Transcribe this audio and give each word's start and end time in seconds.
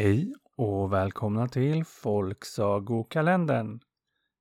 Hej 0.00 0.34
och 0.56 0.92
välkomna 0.92 1.48
till 1.48 1.84
Folksagokalendern. 1.84 3.80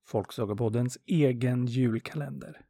Folksagopoddens 0.08 0.98
egen 1.06 1.66
julkalender. 1.66 2.62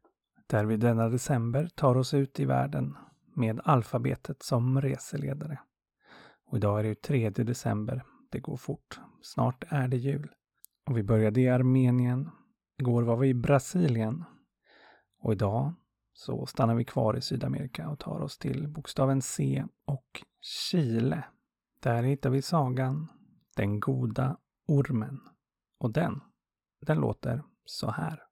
Där 0.46 0.64
vi 0.64 0.76
denna 0.76 1.08
december 1.08 1.68
tar 1.74 1.96
oss 1.96 2.14
ut 2.14 2.40
i 2.40 2.44
världen 2.44 2.96
med 3.34 3.60
alfabetet 3.64 4.42
som 4.42 4.80
reseledare. 4.80 5.60
Och 6.46 6.56
idag 6.56 6.80
är 6.80 6.84
det 6.84 7.02
3 7.02 7.30
december. 7.30 8.04
Det 8.30 8.40
går 8.40 8.56
fort. 8.56 9.00
Snart 9.22 9.64
är 9.68 9.88
det 9.88 9.96
jul. 9.96 10.30
Och 10.86 10.96
vi 10.96 11.02
började 11.02 11.40
i 11.40 11.48
Armenien. 11.48 12.30
Igår 12.78 13.02
var 13.02 13.16
vi 13.16 13.28
i 13.28 13.34
Brasilien. 13.34 14.24
Och 15.20 15.32
idag 15.32 15.74
så 16.12 16.46
stannar 16.46 16.74
vi 16.74 16.84
kvar 16.84 17.16
i 17.16 17.20
Sydamerika 17.20 17.88
och 17.88 17.98
tar 17.98 18.20
oss 18.20 18.38
till 18.38 18.68
bokstaven 18.68 19.22
C 19.22 19.64
och 19.86 20.22
Chile. 20.40 21.24
Där 21.80 22.02
hittar 22.02 22.30
vi 22.30 22.42
sagan 22.42 23.08
Den 23.56 23.80
goda 23.80 24.36
ormen. 24.66 25.20
Och 25.78 25.92
den, 25.92 26.20
den 26.80 26.98
låter 27.00 27.42
så 27.64 27.90
här. 27.90 28.22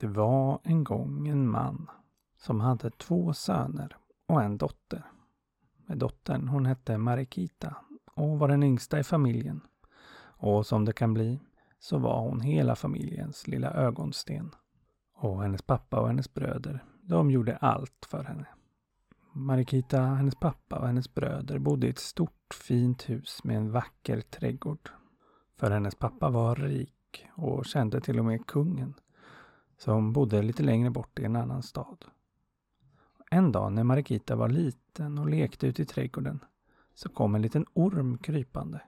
Det 0.00 0.06
var 0.06 0.60
en 0.64 0.84
gång 0.84 1.28
en 1.28 1.50
man 1.50 1.90
som 2.36 2.60
hade 2.60 2.90
två 2.90 3.34
söner 3.34 3.96
och 4.26 4.42
en 4.42 4.58
dotter. 4.58 5.04
Dottern 5.86 6.48
hon 6.48 6.66
hette 6.66 6.98
Marikita 6.98 7.76
och 8.14 8.38
var 8.38 8.48
den 8.48 8.62
yngsta 8.62 8.98
i 8.98 9.04
familjen. 9.04 9.60
Och 10.36 10.66
som 10.66 10.84
det 10.84 10.92
kan 10.92 11.14
bli 11.14 11.40
så 11.78 11.98
var 11.98 12.20
hon 12.20 12.40
hela 12.40 12.76
familjens 12.76 13.46
lilla 13.46 13.70
ögonsten. 13.70 14.54
Och 15.14 15.42
hennes 15.42 15.62
pappa 15.62 16.00
och 16.00 16.08
hennes 16.08 16.34
bröder, 16.34 16.84
de 17.02 17.30
gjorde 17.30 17.56
allt 17.56 18.06
för 18.10 18.24
henne. 18.24 18.53
Marikita, 19.36 20.00
hennes 20.00 20.34
pappa 20.34 20.78
och 20.78 20.86
hennes 20.86 21.14
bröder 21.14 21.58
bodde 21.58 21.86
i 21.86 21.90
ett 21.90 21.98
stort 21.98 22.54
fint 22.54 23.08
hus 23.10 23.44
med 23.44 23.56
en 23.56 23.70
vacker 23.70 24.20
trädgård. 24.20 24.90
För 25.56 25.70
hennes 25.70 25.94
pappa 25.94 26.30
var 26.30 26.56
rik 26.56 27.26
och 27.34 27.66
kände 27.66 28.00
till 28.00 28.18
och 28.18 28.24
med 28.24 28.46
kungen 28.46 28.94
som 29.78 30.12
bodde 30.12 30.42
lite 30.42 30.62
längre 30.62 30.90
bort 30.90 31.18
i 31.18 31.24
en 31.24 31.36
annan 31.36 31.62
stad. 31.62 32.04
En 33.30 33.52
dag 33.52 33.72
när 33.72 33.84
Marikita 33.84 34.36
var 34.36 34.48
liten 34.48 35.18
och 35.18 35.28
lekte 35.28 35.66
ute 35.66 35.82
i 35.82 35.86
trädgården 35.86 36.44
så 36.94 37.08
kom 37.08 37.34
en 37.34 37.42
liten 37.42 37.66
orm 37.72 38.18
krypande. 38.18 38.80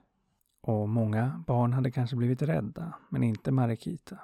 Och 0.61 0.89
många 0.89 1.43
barn 1.47 1.73
hade 1.73 1.91
kanske 1.91 2.15
blivit 2.15 2.41
rädda, 2.41 2.93
men 3.09 3.23
inte 3.23 3.51
Marikita. 3.51 4.19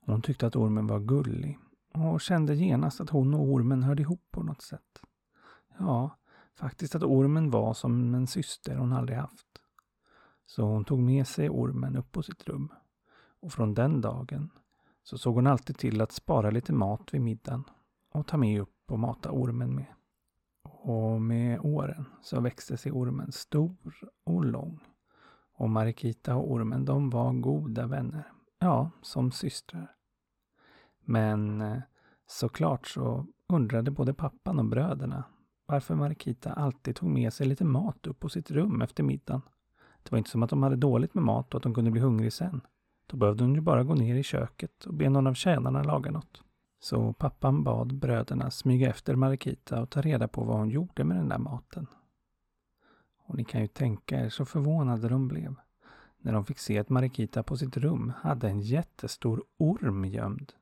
Hon 0.00 0.22
tyckte 0.22 0.46
att 0.46 0.56
ormen 0.56 0.86
var 0.86 1.00
gullig 1.00 1.58
och 1.94 2.20
kände 2.20 2.54
genast 2.54 3.00
att 3.00 3.10
hon 3.10 3.34
och 3.34 3.52
ormen 3.52 3.82
hörde 3.82 4.02
ihop 4.02 4.22
på 4.30 4.42
något 4.42 4.62
sätt. 4.62 5.00
Ja, 5.78 6.18
faktiskt 6.54 6.94
att 6.94 7.02
ormen 7.02 7.50
var 7.50 7.74
som 7.74 8.14
en 8.14 8.26
syster 8.26 8.76
hon 8.76 8.92
aldrig 8.92 9.18
haft. 9.18 9.46
Så 10.46 10.62
hon 10.62 10.84
tog 10.84 10.98
med 10.98 11.26
sig 11.26 11.50
ormen 11.50 11.96
upp 11.96 12.12
på 12.12 12.22
sitt 12.22 12.48
rum. 12.48 12.72
Och 13.40 13.52
från 13.52 13.74
den 13.74 14.00
dagen 14.00 14.50
så 15.02 15.18
såg 15.18 15.34
hon 15.34 15.46
alltid 15.46 15.78
till 15.78 16.00
att 16.00 16.12
spara 16.12 16.50
lite 16.50 16.72
mat 16.72 17.14
vid 17.14 17.20
middagen 17.20 17.64
och 18.12 18.26
ta 18.26 18.36
med 18.36 18.60
upp 18.60 18.90
och 18.90 18.98
mata 18.98 19.30
ormen 19.30 19.74
med. 19.74 19.94
Och 20.62 21.22
med 21.22 21.60
åren 21.60 22.04
så 22.22 22.40
växte 22.40 22.76
sig 22.76 22.92
ormen 22.92 23.32
stor 23.32 23.94
och 24.24 24.44
lång. 24.44 24.80
Och 25.56 25.70
Marikita 25.70 26.36
och 26.36 26.52
ormen 26.52 26.84
de 26.84 27.10
var 27.10 27.32
goda 27.32 27.86
vänner. 27.86 28.32
Ja, 28.58 28.90
som 29.02 29.32
systrar. 29.32 29.94
Men 31.00 31.60
eh, 31.60 31.78
såklart 32.26 32.86
så 32.86 33.26
undrade 33.48 33.90
både 33.90 34.14
pappan 34.14 34.58
och 34.58 34.64
bröderna 34.64 35.24
varför 35.66 35.94
Marikita 35.94 36.52
alltid 36.52 36.96
tog 36.96 37.08
med 37.08 37.32
sig 37.32 37.46
lite 37.46 37.64
mat 37.64 38.06
upp 38.06 38.20
på 38.20 38.28
sitt 38.28 38.50
rum 38.50 38.82
efter 38.82 39.02
middagen. 39.02 39.42
Det 40.02 40.10
var 40.10 40.18
inte 40.18 40.30
som 40.30 40.42
att 40.42 40.50
de 40.50 40.62
hade 40.62 40.76
dåligt 40.76 41.14
med 41.14 41.24
mat 41.24 41.54
och 41.54 41.58
att 41.58 41.62
de 41.62 41.74
kunde 41.74 41.90
bli 41.90 42.00
hungrig 42.00 42.32
sen. 42.32 42.60
Då 43.06 43.16
behövde 43.16 43.44
hon 43.44 43.54
ju 43.54 43.60
bara 43.60 43.84
gå 43.84 43.94
ner 43.94 44.14
i 44.14 44.22
köket 44.22 44.84
och 44.84 44.94
be 44.94 45.08
någon 45.08 45.26
av 45.26 45.34
tjänarna 45.34 45.82
laga 45.82 46.10
något. 46.10 46.42
Så 46.80 47.12
pappan 47.12 47.64
bad 47.64 47.94
bröderna 47.94 48.50
smyga 48.50 48.90
efter 48.90 49.14
Marikita 49.14 49.82
och 49.82 49.90
ta 49.90 50.00
reda 50.00 50.28
på 50.28 50.44
vad 50.44 50.56
hon 50.56 50.70
gjorde 50.70 51.04
med 51.04 51.16
den 51.16 51.28
där 51.28 51.38
maten. 51.38 51.86
Och 53.26 53.36
ni 53.36 53.44
kan 53.44 53.60
ju 53.60 53.66
tänka 53.66 54.20
er 54.20 54.28
så 54.28 54.44
förvånade 54.44 55.08
de 55.08 55.28
blev 55.28 55.54
när 56.18 56.32
de 56.32 56.44
fick 56.44 56.58
se 56.58 56.78
att 56.78 56.88
Marikita 56.88 57.42
på 57.42 57.56
sitt 57.56 57.76
rum 57.76 58.12
hade 58.20 58.48
en 58.48 58.60
jättestor 58.60 59.44
orm 59.56 60.04
gömd. 60.04 60.52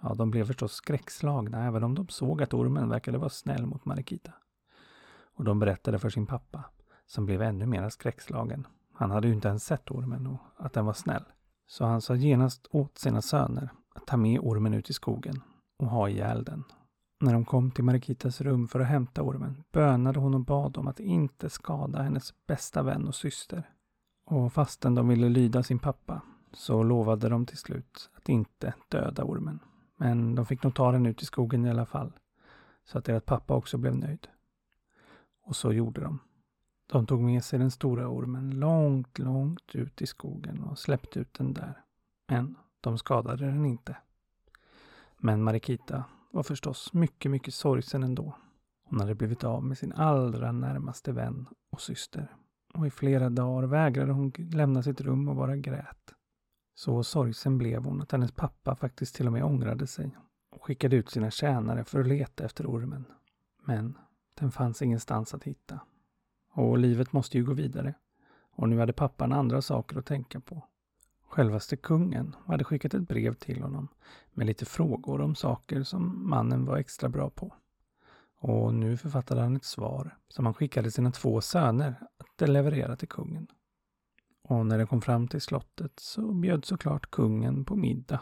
Ja, 0.00 0.14
de 0.14 0.30
blev 0.30 0.44
förstås 0.44 0.72
skräckslagna 0.72 1.64
även 1.64 1.84
om 1.84 1.94
de 1.94 2.08
såg 2.08 2.42
att 2.42 2.54
ormen 2.54 2.88
verkade 2.88 3.18
vara 3.18 3.28
snäll 3.28 3.66
mot 3.66 3.84
Marikita. 3.84 4.32
Och 5.34 5.44
de 5.44 5.58
berättade 5.58 5.98
för 5.98 6.10
sin 6.10 6.26
pappa, 6.26 6.64
som 7.06 7.26
blev 7.26 7.42
ännu 7.42 7.66
mer 7.66 7.88
skräckslagen. 7.88 8.66
Han 8.94 9.10
hade 9.10 9.28
ju 9.28 9.34
inte 9.34 9.48
ens 9.48 9.64
sett 9.64 9.90
ormen 9.90 10.26
och 10.26 10.40
att 10.56 10.72
den 10.72 10.86
var 10.86 10.92
snäll. 10.92 11.24
Så 11.66 11.84
han 11.84 12.00
sa 12.00 12.14
genast 12.14 12.68
åt 12.70 12.98
sina 12.98 13.22
söner 13.22 13.70
att 13.94 14.06
ta 14.06 14.16
med 14.16 14.40
ormen 14.40 14.74
ut 14.74 14.90
i 14.90 14.92
skogen 14.92 15.42
och 15.78 15.88
ha 15.88 16.08
ihjäl 16.08 16.44
den. 16.44 16.64
När 17.20 17.32
de 17.32 17.44
kom 17.44 17.70
till 17.70 17.84
Marikitas 17.84 18.40
rum 18.40 18.68
för 18.68 18.80
att 18.80 18.86
hämta 18.86 19.22
ormen 19.22 19.64
bönade 19.72 20.18
hon 20.20 20.34
och 20.34 20.40
bad 20.40 20.76
om 20.76 20.88
att 20.88 21.00
inte 21.00 21.50
skada 21.50 22.02
hennes 22.02 22.34
bästa 22.46 22.82
vän 22.82 23.08
och 23.08 23.14
syster. 23.14 23.70
Och 24.26 24.52
fastän 24.52 24.94
de 24.94 25.08
ville 25.08 25.28
lyda 25.28 25.62
sin 25.62 25.78
pappa 25.78 26.22
så 26.52 26.82
lovade 26.82 27.28
de 27.28 27.46
till 27.46 27.58
slut 27.58 28.10
att 28.16 28.28
inte 28.28 28.74
döda 28.88 29.24
ormen. 29.24 29.60
Men 30.00 30.34
de 30.34 30.46
fick 30.46 30.62
nog 30.62 30.74
ta 30.74 30.92
den 30.92 31.06
ut 31.06 31.22
i 31.22 31.24
skogen 31.24 31.66
i 31.66 31.70
alla 31.70 31.86
fall. 31.86 32.12
Så 32.84 32.98
att 32.98 33.04
deras 33.04 33.22
pappa 33.22 33.54
också 33.54 33.78
blev 33.78 33.96
nöjd. 33.96 34.28
Och 35.42 35.56
så 35.56 35.72
gjorde 35.72 36.00
de. 36.00 36.18
De 36.86 37.06
tog 37.06 37.20
med 37.20 37.44
sig 37.44 37.58
den 37.58 37.70
stora 37.70 38.08
ormen 38.08 38.50
långt, 38.50 39.18
långt 39.18 39.74
ut 39.74 40.02
i 40.02 40.06
skogen 40.06 40.62
och 40.62 40.78
släppte 40.78 41.20
ut 41.20 41.34
den 41.34 41.54
där. 41.54 41.82
Men 42.28 42.56
de 42.80 42.98
skadade 42.98 43.46
den 43.46 43.64
inte. 43.64 43.96
Men 45.16 45.42
Marikita 45.42 46.04
var 46.30 46.42
förstås 46.42 46.92
mycket, 46.92 47.30
mycket 47.30 47.54
sorgsen 47.54 48.02
ändå. 48.02 48.36
Hon 48.84 49.00
hade 49.00 49.14
blivit 49.14 49.44
av 49.44 49.64
med 49.64 49.78
sin 49.78 49.92
allra 49.92 50.52
närmaste 50.52 51.12
vän 51.12 51.46
och 51.70 51.80
syster. 51.80 52.36
Och 52.74 52.86
i 52.86 52.90
flera 52.90 53.30
dagar 53.30 53.66
vägrade 53.66 54.12
hon 54.12 54.32
lämna 54.36 54.82
sitt 54.82 55.00
rum 55.00 55.28
och 55.28 55.36
bara 55.36 55.56
grät. 55.56 56.14
Så 56.78 57.02
sorgsen 57.02 57.58
blev 57.58 57.84
hon 57.84 58.02
att 58.02 58.12
hennes 58.12 58.32
pappa 58.32 58.76
faktiskt 58.76 59.14
till 59.14 59.26
och 59.26 59.32
med 59.32 59.44
ångrade 59.44 59.86
sig 59.86 60.16
och 60.50 60.64
skickade 60.64 60.96
ut 60.96 61.10
sina 61.10 61.30
tjänare 61.30 61.84
för 61.84 62.00
att 62.00 62.06
leta 62.06 62.44
efter 62.44 62.66
ormen. 62.66 63.04
Men 63.64 63.98
den 64.34 64.50
fanns 64.50 64.82
ingenstans 64.82 65.34
att 65.34 65.44
hitta. 65.44 65.80
Och 66.52 66.78
livet 66.78 67.12
måste 67.12 67.38
ju 67.38 67.44
gå 67.44 67.52
vidare. 67.52 67.94
Och 68.50 68.68
nu 68.68 68.78
hade 68.78 68.92
pappan 68.92 69.32
andra 69.32 69.62
saker 69.62 69.98
att 69.98 70.06
tänka 70.06 70.40
på. 70.40 70.64
Självaste 71.28 71.76
kungen 71.76 72.36
hade 72.46 72.64
skickat 72.64 72.94
ett 72.94 73.08
brev 73.08 73.34
till 73.34 73.62
honom 73.62 73.88
med 74.32 74.46
lite 74.46 74.64
frågor 74.64 75.20
om 75.20 75.34
saker 75.34 75.82
som 75.82 76.30
mannen 76.30 76.64
var 76.64 76.76
extra 76.76 77.08
bra 77.08 77.30
på. 77.30 77.54
Och 78.40 78.74
nu 78.74 78.96
författade 78.96 79.40
han 79.40 79.56
ett 79.56 79.64
svar 79.64 80.16
som 80.28 80.44
han 80.44 80.54
skickade 80.54 80.90
sina 80.90 81.10
två 81.10 81.40
söner 81.40 81.94
att 82.18 82.48
leverera 82.48 82.96
till 82.96 83.08
kungen. 83.08 83.46
Och 84.48 84.66
när 84.66 84.78
de 84.78 84.86
kom 84.86 85.00
fram 85.00 85.28
till 85.28 85.40
slottet 85.40 85.92
så 85.96 86.32
bjöd 86.32 86.64
såklart 86.64 87.10
kungen 87.10 87.64
på 87.64 87.76
middag. 87.76 88.20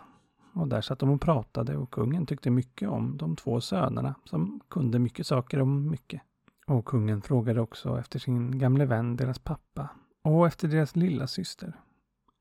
Och 0.54 0.69
där 0.69 0.81
satt 0.81 0.98
de 0.98 1.10
och 1.10 1.20
pratade 1.20 1.76
och 1.76 1.91
kungen 1.91 2.26
tyckte 2.26 2.50
mycket 2.50 2.88
om 2.88 3.16
de 3.16 3.37
två 3.37 3.60
sönerna 3.60 4.14
som 4.25 4.60
kunde 4.70 4.98
mycket 4.98 5.26
saker 5.26 5.60
om 5.60 5.91
mycket. 5.91 6.22
Och 6.66 6.84
kungen 6.84 7.22
frågade 7.22 7.60
också 7.60 7.98
efter 7.98 8.19
sin 8.19 8.59
gamle 8.59 8.86
vän, 8.86 9.16
deras 9.16 9.38
pappa, 9.38 9.88
och 10.25 10.47
efter 10.47 10.69
deras 10.69 10.97
lilla 10.97 11.26
syster. 11.26 11.81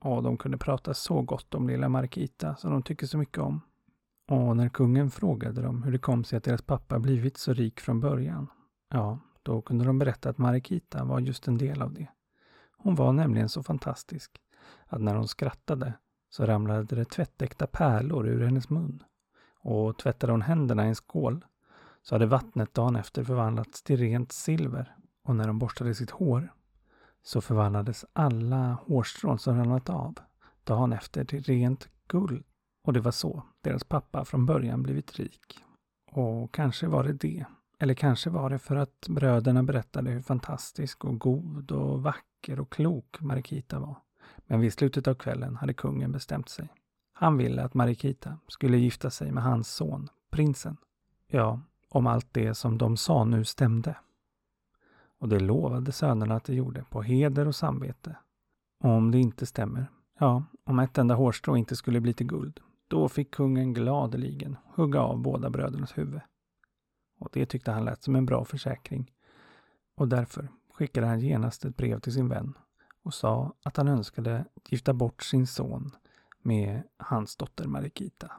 Och 0.02 0.24
de 0.24 0.38
kunde 0.38 0.58
prata 0.58 0.94
så 0.94 1.22
gott 1.22 1.56
om 1.56 1.68
lilla 1.68 1.90
Markita 1.90 2.56
som 2.56 2.72
de 2.72 2.84
tycker 2.84 3.08
så 3.08 3.18
mycket 3.18 3.38
om. 3.38 3.62
Och 4.32 4.58
när 4.58 4.70
kungen 4.70 5.12
frågade 5.12 5.62
dem 5.62 5.84
hur 5.84 5.92
det 5.92 5.98
kom 5.98 6.24
sig 6.24 6.38
att 6.38 6.44
deras 6.44 6.62
pappa 6.62 7.00
blivit 7.00 7.38
så 7.38 7.54
rik 7.54 7.80
från 7.80 8.00
början, 8.00 8.48
ja, 8.90 9.20
då 9.44 9.62
kunde 9.62 9.86
de 9.86 10.00
berätta 10.00 10.30
att 10.30 10.38
Marikita 10.38 11.04
var 11.04 11.20
just 11.20 11.48
en 11.48 11.58
del 11.58 11.82
av 11.82 11.94
det. 11.94 12.08
Hon 12.86 12.96
var 12.96 13.14
nämligen 13.14 13.50
så 13.50 13.64
fantastisk 13.64 14.42
att 14.88 15.02
när 15.02 15.16
hon 15.16 15.28
skrattade 15.28 15.94
så 16.30 16.46
ramlade 16.46 16.96
det 16.96 17.06
tvättäkta 17.06 17.68
pärlor 17.68 18.28
ur 18.28 18.46
hennes 18.46 18.70
mun. 18.70 19.04
Och 19.60 19.98
tvättade 19.98 20.34
hon 20.34 20.42
händerna 20.42 20.86
i 20.86 20.88
en 20.88 20.96
skål 20.96 21.46
så 22.02 22.16
hade 22.16 22.26
vattnet 22.26 22.74
dagen 22.74 22.96
efter 22.96 23.24
förvandlats 23.24 23.84
till 23.84 23.98
rent 23.98 24.32
silver. 24.32 24.96
Och 25.24 25.36
när 25.36 25.48
hon 25.48 25.60
borstade 25.60 25.96
sitt 25.96 26.10
hår 26.10 26.54
så 27.24 27.42
förvandlades 27.42 28.06
alla 28.14 28.74
hårstrån 28.74 29.40
som 29.40 29.58
ramlat 29.58 29.90
av 29.90 30.20
dagen 30.64 30.94
efter 30.94 31.26
till 31.26 31.44
rent 31.44 31.90
guld. 32.08 32.44
Och 32.84 32.94
det 32.94 33.00
var 33.00 33.12
så 33.12 33.44
deras 33.62 33.84
pappa 33.84 34.26
från 34.26 34.46
början 34.46 34.84
blivit 34.84 35.16
rik. 35.16 35.64
Och 36.12 36.54
kanske 36.54 36.88
var 36.88 37.04
det 37.04 37.14
det. 37.14 37.46
Eller 37.86 37.94
kanske 37.94 38.30
var 38.30 38.50
det 38.50 38.60
för 38.60 38.76
att 38.76 39.08
bröderna 39.10 39.64
berättade 39.64 40.12
hur 40.12 40.22
fantastisk 40.22 41.06
och 41.06 41.20
god 41.20 41.72
och 41.72 42.04
vacker 42.04 42.60
och 42.60 42.72
klok 42.72 43.22
Marikita 43.22 43.80
var. 43.80 43.96
Men 44.46 44.60
vid 44.60 44.74
slutet 44.74 45.08
av 45.08 45.14
kvällen 45.14 45.56
hade 45.56 45.74
kungen 45.74 46.12
bestämt 46.12 46.50
sig. 46.50 46.74
Han 47.14 47.38
ville 47.38 47.64
att 47.64 47.74
Marikita 47.74 48.38
skulle 48.48 48.78
gifta 48.78 49.10
sig 49.10 49.32
med 49.32 49.44
hans 49.44 49.74
son, 49.74 50.10
prinsen. 50.32 50.78
Ja, 51.28 51.60
om 51.90 52.08
allt 52.08 52.28
det 52.32 52.56
som 52.56 52.78
de 52.78 52.98
sa 52.98 53.26
nu 53.26 53.44
stämde. 53.44 53.98
Och 55.20 55.30
det 55.30 55.40
lovade 55.40 55.92
sönerna 55.92 56.36
att 56.36 56.44
det 56.44 56.56
gjorde 56.56 56.84
på 56.90 57.02
heder 57.02 57.48
och 57.48 57.56
samvete. 57.56 58.16
Och 58.84 58.90
om 58.90 59.12
det 59.12 59.20
inte 59.20 59.46
stämmer, 59.46 59.88
ja, 60.20 60.44
om 60.64 60.80
ett 60.80 60.98
enda 60.98 61.16
hårstrå 61.16 61.58
inte 61.58 61.76
skulle 61.76 62.02
bli 62.02 62.14
till 62.14 62.28
guld, 62.28 62.60
då 62.88 63.10
fick 63.10 63.32
kungen 63.32 63.74
gladeligen 63.74 64.58
hugga 64.76 65.02
av 65.02 65.18
båda 65.18 65.50
brödernas 65.50 65.98
huvud. 65.98 66.22
Och 67.20 67.30
det 67.34 67.46
tyckte 67.46 67.72
han 67.72 67.86
lät 67.86 68.04
som 68.04 68.16
en 68.16 68.26
bra 68.26 68.46
försäkring. 68.46 69.12
Och 69.96 70.08
därför 70.08 70.50
skickade 70.74 71.08
han 71.08 71.20
genast 71.20 71.66
ett 71.66 71.78
brev 71.78 72.00
till 72.00 72.14
sin 72.14 72.30
vän 72.30 72.54
och 73.04 73.14
sa 73.14 73.54
att 73.64 73.78
han 73.78 73.88
önskade 73.88 74.46
gifta 74.70 74.94
bort 74.94 75.24
sin 75.24 75.48
son 75.48 75.92
med 76.42 76.84
hans 76.98 77.36
dotter 77.36 77.68
Marikita. 77.68 78.32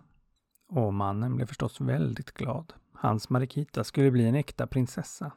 Och 0.69 0.95
mannen 0.95 1.37
blev 1.37 1.47
förstås 1.47 1.81
väldigt 1.81 2.33
glad. 2.33 2.73
Hans 2.93 3.31
Marikita 3.31 3.85
skulle 3.85 4.11
bli 4.11 4.29
en 4.29 4.35
äkta 4.35 4.67
prinsessa. 4.67 5.33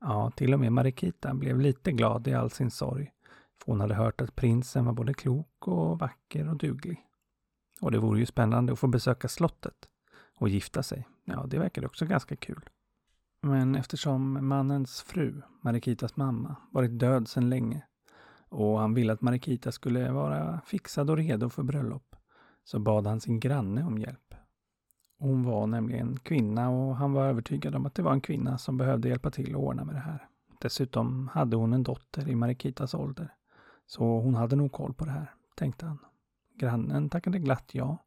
Ja, 0.00 0.30
till 0.30 0.54
och 0.54 0.60
med 0.60 0.72
Marikita 0.72 1.34
blev 1.34 1.60
lite 1.60 1.92
glad 1.92 2.28
i 2.28 2.34
all 2.34 2.50
sin 2.50 2.70
sorg. 2.70 3.12
För 3.58 3.72
hon 3.72 3.80
hade 3.80 3.94
hört 3.94 4.20
att 4.20 4.36
prinsen 4.36 4.84
var 4.84 4.92
både 4.92 5.14
klok 5.14 5.68
och 5.68 5.98
vacker 5.98 6.48
och 6.48 6.56
duglig. 6.56 7.06
Och 7.80 7.90
det 7.90 7.98
vore 7.98 8.18
ju 8.18 8.26
spännande 8.26 8.72
att 8.72 8.78
få 8.78 8.86
besöka 8.86 9.28
slottet 9.28 9.88
och 10.36 10.48
gifta 10.48 10.82
sig. 10.82 11.08
Ja, 11.32 11.46
det 11.46 11.58
verkade 11.58 11.86
också 11.86 12.06
ganska 12.06 12.36
kul. 12.36 12.68
Men 13.42 13.74
eftersom 13.74 14.48
mannens 14.48 15.02
fru, 15.02 15.42
Marikitas 15.60 16.16
mamma, 16.16 16.56
varit 16.70 16.98
död 16.98 17.28
sedan 17.28 17.50
länge 17.50 17.82
och 18.48 18.78
han 18.78 18.94
ville 18.94 19.12
att 19.12 19.20
Marikita 19.20 19.72
skulle 19.72 20.12
vara 20.12 20.60
fixad 20.66 21.10
och 21.10 21.16
redo 21.16 21.48
för 21.48 21.62
bröllop 21.62 22.16
så 22.64 22.78
bad 22.78 23.06
han 23.06 23.20
sin 23.20 23.40
granne 23.40 23.84
om 23.84 23.98
hjälp. 23.98 24.34
Hon 25.18 25.44
var 25.44 25.66
nämligen 25.66 26.18
kvinna 26.18 26.70
och 26.70 26.96
han 26.96 27.12
var 27.12 27.26
övertygad 27.26 27.74
om 27.74 27.86
att 27.86 27.94
det 27.94 28.02
var 28.02 28.12
en 28.12 28.20
kvinna 28.20 28.58
som 28.58 28.76
behövde 28.76 29.08
hjälpa 29.08 29.30
till 29.30 29.54
att 29.54 29.60
ordna 29.60 29.84
med 29.84 29.94
det 29.94 30.00
här. 30.00 30.28
Dessutom 30.60 31.28
hade 31.28 31.56
hon 31.56 31.72
en 31.72 31.82
dotter 31.82 32.28
i 32.28 32.34
Marikitas 32.34 32.94
ålder. 32.94 33.34
Så 33.86 34.20
hon 34.20 34.34
hade 34.34 34.56
nog 34.56 34.72
koll 34.72 34.94
på 34.94 35.04
det 35.04 35.10
här, 35.10 35.34
tänkte 35.54 35.86
han. 35.86 35.98
Grannen 36.54 37.08
tackade 37.08 37.38
glatt 37.38 37.70
ja 37.72 37.98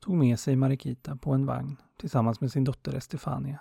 tog 0.00 0.14
med 0.14 0.40
sig 0.40 0.56
Marikita 0.56 1.16
på 1.16 1.32
en 1.32 1.46
vagn 1.46 1.76
tillsammans 1.96 2.40
med 2.40 2.52
sin 2.52 2.64
dotter 2.64 2.94
Estefania 2.94 3.58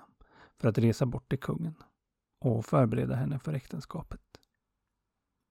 för 0.58 0.68
att 0.68 0.78
resa 0.78 1.06
bort 1.06 1.30
till 1.30 1.40
kungen 1.40 1.76
och 2.40 2.66
förbereda 2.66 3.16
henne 3.16 3.40
för 3.40 3.54
äktenskapet. 3.54 4.22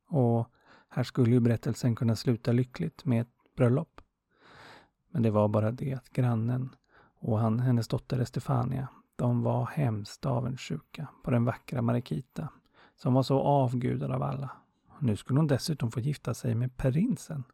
Och 0.09 0.49
här 0.89 1.03
skulle 1.03 1.31
ju 1.31 1.41
berättelsen 1.41 1.97
kunna 1.97 2.17
sluta 2.17 2.53
lyckligt 2.53 3.05
med 3.05 3.21
ett 3.21 3.55
bröllop. 3.57 4.01
Men 5.11 5.23
det 5.23 5.31
var 5.31 5.49
bara 5.49 5.71
det 5.71 5.95
att 5.95 6.11
grannen 6.11 6.77
och 7.21 7.39
han, 7.39 7.61
hennes 7.61 7.89
dotter 7.89 8.19
Estefania, 8.19 8.89
de 9.17 9.43
var 9.43 9.67
hemskt 9.67 10.27
avundsjuka 10.27 11.09
på 11.23 11.31
den 11.31 11.45
vackra 11.45 11.83
Marikita 11.83 12.49
som 12.97 13.15
var 13.15 13.23
så 13.23 13.41
avgudad 13.41 14.11
av 14.11 14.23
alla. 14.23 14.51
Nu 14.99 15.17
skulle 15.17 15.39
hon 15.39 15.47
dessutom 15.47 15.91
få 15.91 16.01
gifta 16.01 16.35
sig 16.35 16.55
med 16.55 16.77
prinsen. 16.77 17.45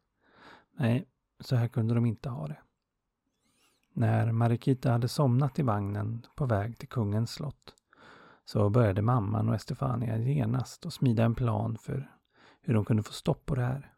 Nej, 0.77 1.05
så 1.39 1.55
här 1.55 1.67
kunde 1.67 1.93
de 1.93 2.05
inte 2.05 2.29
ha 2.29 2.47
det. 2.47 2.57
När 3.97 4.31
Marikita 4.31 4.91
hade 4.91 5.07
somnat 5.07 5.59
i 5.59 5.61
vagnen 5.61 6.25
på 6.35 6.45
väg 6.45 6.77
till 6.77 6.87
kungens 6.87 7.31
slott 7.31 7.73
så 8.45 8.69
började 8.69 9.01
mamman 9.01 9.49
och 9.49 9.55
Estefania 9.55 10.17
genast 10.17 10.85
att 10.85 10.93
smida 10.93 11.23
en 11.23 11.35
plan 11.35 11.77
för 11.77 12.11
hur 12.61 12.73
de 12.73 12.85
kunde 12.85 13.03
få 13.03 13.13
stopp 13.13 13.45
på 13.45 13.55
det 13.55 13.61
här. 13.61 13.93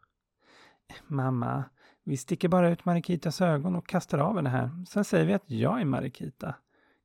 Mamma, 1.07 1.63
vi 2.03 2.17
sticker 2.17 2.47
bara 2.49 2.69
ut 2.69 2.85
Marikitas 2.85 3.41
ögon 3.41 3.75
och 3.75 3.88
kastar 3.88 4.17
av 4.17 4.35
henne 4.35 4.49
här. 4.49 4.85
Sen 4.89 5.03
säger 5.03 5.25
vi 5.25 5.33
att 5.33 5.49
jag 5.49 5.81
är 5.81 5.85
Marikita. 5.85 6.55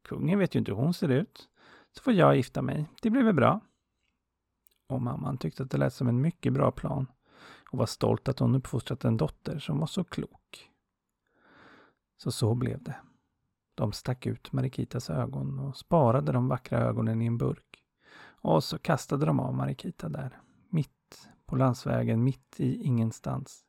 Kungen 0.05 0.39
vet 0.39 0.55
ju 0.55 0.59
inte 0.59 0.71
hur 0.73 0.79
hon 0.79 0.94
ser 0.94 1.09
ut. 1.09 1.49
Så 1.97 2.03
får 2.03 2.12
jag 2.12 2.37
gifta 2.37 2.62
mig. 2.62 2.87
Det 3.03 3.11
blir 3.11 3.23
väl 3.23 3.35
bra? 3.35 3.61
Och 4.89 5.03
mamman 5.03 5.39
tyckte 5.39 5.62
att 5.62 5.71
det 5.71 5.79
lät 5.79 5.94
som 5.94 6.09
en 6.09 6.21
mycket 6.21 6.53
bra 6.53 6.71
plan 6.71 7.06
och 7.71 7.79
var 7.79 7.87
stolt 7.87 8.29
att 8.29 8.39
hon 8.39 8.55
uppfostrat 8.55 9.05
en 9.05 9.17
dotter 9.17 9.59
som 9.59 9.79
var 9.79 9.87
så 9.87 10.05
klok. 10.05 10.72
Så 12.23 12.33
så 12.33 12.55
blev 12.55 12.83
det. 12.83 12.97
De 13.75 13.93
stack 13.93 14.27
ut 14.27 14.53
Marikitas 14.53 15.11
ögon 15.11 15.59
och 15.59 15.77
sparade 15.77 16.33
de 16.33 16.49
vackra 16.49 16.79
ögonen 16.79 17.23
i 17.23 17.27
en 17.27 17.39
burk. 17.39 17.85
Och 18.41 18.65
så 18.65 18.79
kastade 18.79 19.27
de 19.27 19.41
av 19.41 19.55
Marikita 19.55 20.09
där, 20.09 20.39
mitt 20.69 21.29
på 21.47 21.57
landsvägen, 21.57 22.25
mitt 22.25 22.61
i 22.61 22.83
ingenstans. 22.83 23.65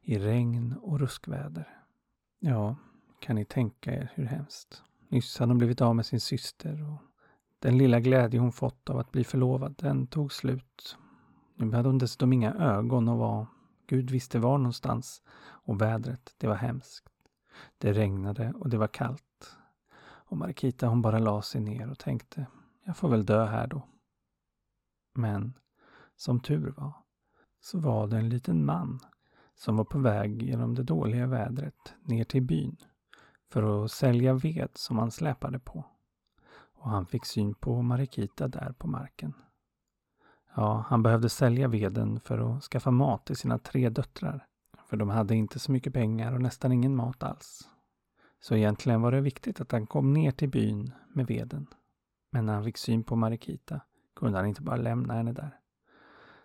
I 0.00 0.18
regn 0.18 0.74
och 0.82 1.00
ruskväder. 1.00 1.78
Ja, 2.38 2.76
kan 3.20 3.36
ni 3.36 3.44
tänka 3.44 3.94
er 3.94 4.12
hur 4.14 4.24
hemskt. 4.24 4.82
Nyss 5.08 5.38
hade 5.38 5.50
hon 5.50 5.58
blivit 5.58 5.80
av 5.80 5.96
med 5.96 6.06
sin 6.06 6.20
syster 6.20 6.92
och 6.92 7.02
den 7.58 7.78
lilla 7.78 8.00
glädje 8.00 8.40
hon 8.40 8.52
fått 8.52 8.90
av 8.90 8.98
att 8.98 9.12
bli 9.12 9.24
förlovad, 9.24 9.74
den 9.78 10.06
tog 10.06 10.32
slut. 10.32 10.96
Nu 11.54 11.72
hade 11.72 11.88
hon 11.88 11.98
dessutom 11.98 12.32
inga 12.32 12.54
ögon 12.54 13.08
och 13.08 13.18
var, 13.18 13.46
Gud 13.86 14.10
visste 14.10 14.38
var 14.38 14.58
någonstans. 14.58 15.22
Och 15.40 15.80
vädret, 15.80 16.34
det 16.38 16.46
var 16.46 16.56
hemskt. 16.56 17.08
Det 17.78 17.92
regnade 17.92 18.52
och 18.52 18.68
det 18.68 18.78
var 18.78 18.88
kallt. 18.88 19.56
Och 20.00 20.36
Markita 20.36 20.86
hon 20.86 21.02
bara 21.02 21.18
la 21.18 21.42
sig 21.42 21.60
ner 21.60 21.90
och 21.90 21.98
tänkte, 21.98 22.46
jag 22.84 22.96
får 22.96 23.08
väl 23.08 23.26
dö 23.26 23.46
här 23.46 23.66
då. 23.66 23.82
Men 25.14 25.54
som 26.16 26.40
tur 26.40 26.74
var, 26.76 26.92
så 27.60 27.78
var 27.78 28.06
det 28.06 28.16
en 28.16 28.28
liten 28.28 28.64
man 28.64 29.00
som 29.54 29.76
var 29.76 29.84
på 29.84 29.98
väg 29.98 30.42
genom 30.42 30.74
det 30.74 30.82
dåliga 30.82 31.26
vädret 31.26 31.94
ner 32.02 32.24
till 32.24 32.42
byn 32.42 32.76
för 33.50 33.84
att 33.84 33.90
sälja 33.90 34.34
ved 34.34 34.68
som 34.74 34.98
han 34.98 35.10
släpade 35.10 35.58
på. 35.58 35.84
Och 36.50 36.90
han 36.90 37.06
fick 37.06 37.24
syn 37.24 37.54
på 37.54 37.82
Marikita 37.82 38.48
där 38.48 38.72
på 38.72 38.86
marken. 38.86 39.34
Ja, 40.54 40.84
han 40.88 41.02
behövde 41.02 41.28
sälja 41.28 41.68
veden 41.68 42.20
för 42.20 42.38
att 42.38 42.62
skaffa 42.62 42.90
mat 42.90 43.26
till 43.26 43.36
sina 43.36 43.58
tre 43.58 43.88
döttrar. 43.88 44.46
För 44.88 44.96
de 44.96 45.08
hade 45.08 45.34
inte 45.34 45.58
så 45.58 45.72
mycket 45.72 45.94
pengar 45.94 46.32
och 46.32 46.40
nästan 46.40 46.72
ingen 46.72 46.96
mat 46.96 47.22
alls. 47.22 47.68
Så 48.40 48.54
egentligen 48.56 49.02
var 49.02 49.12
det 49.12 49.20
viktigt 49.20 49.60
att 49.60 49.72
han 49.72 49.86
kom 49.86 50.12
ner 50.12 50.30
till 50.30 50.48
byn 50.48 50.92
med 51.08 51.26
veden. 51.26 51.66
Men 52.30 52.46
när 52.46 52.54
han 52.54 52.64
fick 52.64 52.78
syn 52.78 53.04
på 53.04 53.16
Marikita 53.16 53.80
kunde 54.16 54.38
han 54.38 54.46
inte 54.46 54.62
bara 54.62 54.76
lämna 54.76 55.14
henne 55.14 55.32
där. 55.32 55.58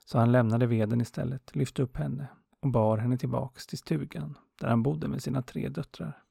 Så 0.05 0.19
han 0.19 0.31
lämnade 0.31 0.65
veden 0.65 1.01
istället, 1.01 1.55
lyfte 1.55 1.81
upp 1.81 1.97
henne 1.97 2.27
och 2.59 2.71
bar 2.71 2.97
henne 2.97 3.17
tillbaks 3.17 3.67
till 3.67 3.77
stugan 3.77 4.37
där 4.59 4.67
han 4.67 4.83
bodde 4.83 5.07
med 5.07 5.23
sina 5.23 5.41
tre 5.41 5.69
döttrar. 5.69 6.23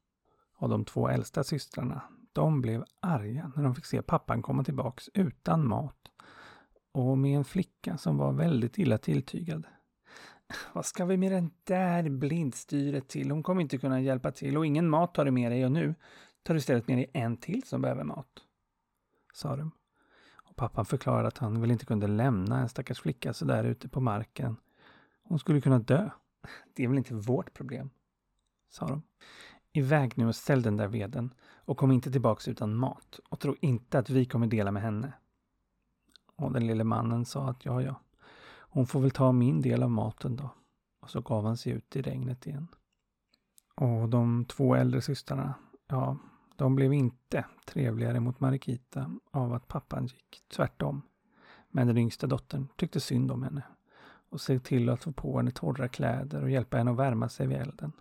Och 0.56 0.68
de 0.68 0.84
två 0.84 1.08
äldsta 1.08 1.44
systrarna, 1.44 2.02
de 2.32 2.60
blev 2.60 2.84
arga 3.00 3.52
när 3.56 3.62
de 3.62 3.74
fick 3.74 3.84
se 3.84 4.02
pappan 4.02 4.42
komma 4.42 4.64
tillbaks 4.64 5.10
utan 5.14 5.68
mat 5.68 6.10
och 6.92 7.18
med 7.18 7.36
en 7.36 7.44
flicka 7.44 7.98
som 7.98 8.16
var 8.16 8.32
väldigt 8.32 8.78
illa 8.78 8.98
tilltygad. 8.98 9.66
Vad 10.72 10.86
ska 10.86 11.04
vi 11.04 11.16
med 11.16 11.32
den 11.32 11.50
där 11.64 12.08
blindstyret 12.08 13.08
till? 13.08 13.30
Hon 13.30 13.42
kommer 13.42 13.62
inte 13.62 13.78
kunna 13.78 14.00
hjälpa 14.00 14.32
till 14.32 14.56
och 14.56 14.66
ingen 14.66 14.88
mat 14.88 15.14
tar 15.14 15.24
du 15.24 15.30
med 15.30 15.52
dig 15.52 15.64
och 15.64 15.72
nu 15.72 15.94
tar 16.42 16.54
du 16.54 16.58
istället 16.58 16.88
med 16.88 16.98
dig 16.98 17.10
en 17.12 17.36
till 17.36 17.62
som 17.62 17.82
behöver 17.82 18.04
mat. 18.04 18.28
Sa 19.32 19.56
de. 19.56 19.70
Och 20.34 20.56
pappan 20.56 20.84
förklarade 20.84 21.28
att 21.28 21.38
han 21.38 21.60
väl 21.60 21.70
inte 21.70 21.86
kunde 21.86 22.06
lämna 22.06 22.60
en 22.60 22.68
stackars 22.68 23.00
flicka 23.00 23.32
så 23.32 23.44
där 23.44 23.64
ute 23.64 23.88
på 23.88 24.00
marken. 24.00 24.56
Hon 25.22 25.38
skulle 25.38 25.60
kunna 25.60 25.78
dö. 25.78 26.10
Det 26.74 26.84
är 26.84 26.88
väl 26.88 26.98
inte 26.98 27.14
vårt 27.14 27.54
problem, 27.54 27.90
sa 28.70 28.86
de. 28.86 29.02
Iväg 29.72 30.18
nu 30.18 30.26
och 30.26 30.34
ställ 30.34 30.62
den 30.62 30.76
där 30.76 30.88
veden 30.88 31.34
och 31.64 31.76
kom 31.76 31.92
inte 31.92 32.12
tillbaks 32.12 32.48
utan 32.48 32.74
mat 32.74 33.20
och 33.28 33.40
tro 33.40 33.56
inte 33.60 33.98
att 33.98 34.10
vi 34.10 34.24
kommer 34.24 34.46
dela 34.46 34.70
med 34.70 34.82
henne. 34.82 35.12
Och 36.36 36.52
den 36.52 36.66
lille 36.66 36.84
mannen 36.84 37.24
sa 37.24 37.48
att 37.48 37.64
ja, 37.64 37.82
ja, 37.82 38.00
hon 38.72 38.86
får 38.86 39.00
väl 39.00 39.10
ta 39.10 39.32
min 39.32 39.60
del 39.60 39.82
av 39.82 39.90
maten 39.90 40.36
då. 40.36 40.50
Och 41.00 41.10
så 41.10 41.20
gav 41.20 41.44
han 41.44 41.56
sig 41.56 41.72
ut 41.72 41.96
i 41.96 42.02
regnet 42.02 42.46
igen. 42.46 42.68
Och 43.74 44.08
de 44.08 44.44
två 44.44 44.74
äldre 44.74 45.00
systrarna, 45.00 45.54
ja, 45.88 46.16
de 46.56 46.74
blev 46.74 46.92
inte 46.92 47.44
trevligare 47.66 48.20
mot 48.20 48.40
Marikita 48.40 49.10
av 49.30 49.52
att 49.52 49.68
pappan 49.68 50.06
gick, 50.06 50.42
tvärtom. 50.48 51.02
Men 51.70 51.86
den 51.86 51.98
yngsta 51.98 52.26
dottern 52.26 52.68
tyckte 52.76 53.00
synd 53.00 53.32
om 53.32 53.42
henne 53.42 53.62
och 54.30 54.40
såg 54.40 54.62
till 54.62 54.88
att 54.88 55.02
få 55.02 55.12
på 55.12 55.36
henne 55.36 55.50
torra 55.50 55.88
kläder 55.88 56.42
och 56.42 56.50
hjälpa 56.50 56.76
henne 56.76 56.90
att 56.90 56.96
värma 56.96 57.28
sig 57.28 57.46
vid 57.46 57.56
elden. 57.56 57.92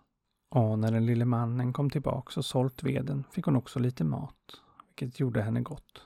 Och 0.49 0.79
när 0.79 0.91
den 0.91 1.05
lille 1.05 1.25
mannen 1.25 1.73
kom 1.73 1.89
tillbaks 1.89 2.37
och 2.37 2.45
sålt 2.45 2.83
veden 2.83 3.23
fick 3.31 3.45
hon 3.45 3.55
också 3.55 3.79
lite 3.79 4.03
mat, 4.03 4.61
vilket 4.87 5.19
gjorde 5.19 5.41
henne 5.41 5.61
gott. 5.61 6.03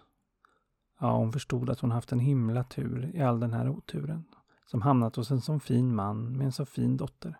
Ja, 1.00 1.18
hon 1.18 1.32
förstod 1.32 1.70
att 1.70 1.80
hon 1.80 1.92
haft 1.92 2.12
en 2.12 2.20
himla 2.20 2.64
tur 2.64 3.12
i 3.14 3.22
all 3.22 3.40
den 3.40 3.54
här 3.54 3.70
oturen, 3.70 4.24
som 4.66 4.82
hamnat 4.82 5.16
hos 5.16 5.32
en 5.32 5.42
så 5.42 5.60
fin 5.60 5.96
man 5.96 6.38
med 6.38 6.46
en 6.46 6.52
så 6.52 6.66
fin 6.66 6.98
dotter. 6.98 7.40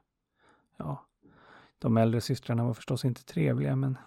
Ja, 0.78 1.06
de 1.80 1.98
äldre 1.98 2.22
systrarna 2.22 2.66
var 2.66 2.74
förstås 2.74 3.06
inte 3.06 3.26
trevliga, 3.26 3.76
men 3.76 3.98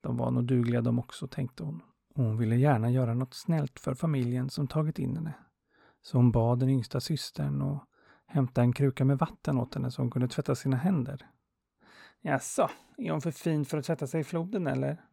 de 0.00 0.16
var 0.16 0.30
nog 0.30 0.44
dugliga 0.44 0.80
de 0.80 0.98
också, 0.98 1.26
tänkte 1.26 1.62
hon. 1.62 1.82
Och 2.14 2.24
hon 2.24 2.36
ville 2.36 2.56
gärna 2.56 2.90
göra 2.90 3.14
något 3.14 3.34
snällt 3.34 3.80
för 3.80 3.94
familjen 3.94 4.50
som 4.50 4.68
tagit 4.68 4.98
in 4.98 5.16
henne. 5.16 5.34
Så 6.02 6.18
hon 6.18 6.32
bad 6.32 6.58
den 6.58 6.68
yngsta 6.68 7.00
systern 7.00 7.62
att 7.62 7.88
hämta 8.26 8.62
en 8.62 8.72
kruka 8.72 9.04
med 9.04 9.18
vatten 9.18 9.58
åt 9.58 9.74
henne 9.74 9.90
så 9.90 10.02
hon 10.02 10.10
kunde 10.10 10.28
tvätta 10.28 10.54
sina 10.54 10.76
händer. 10.76 11.26
Jaså, 12.20 12.70
är 12.96 13.10
hon 13.10 13.20
för 13.20 13.30
fin 13.30 13.64
för 13.64 13.78
att 13.78 13.84
tvätta 13.84 14.06
sig 14.06 14.20
i 14.20 14.24
floden 14.24 14.66
eller? 14.66 15.04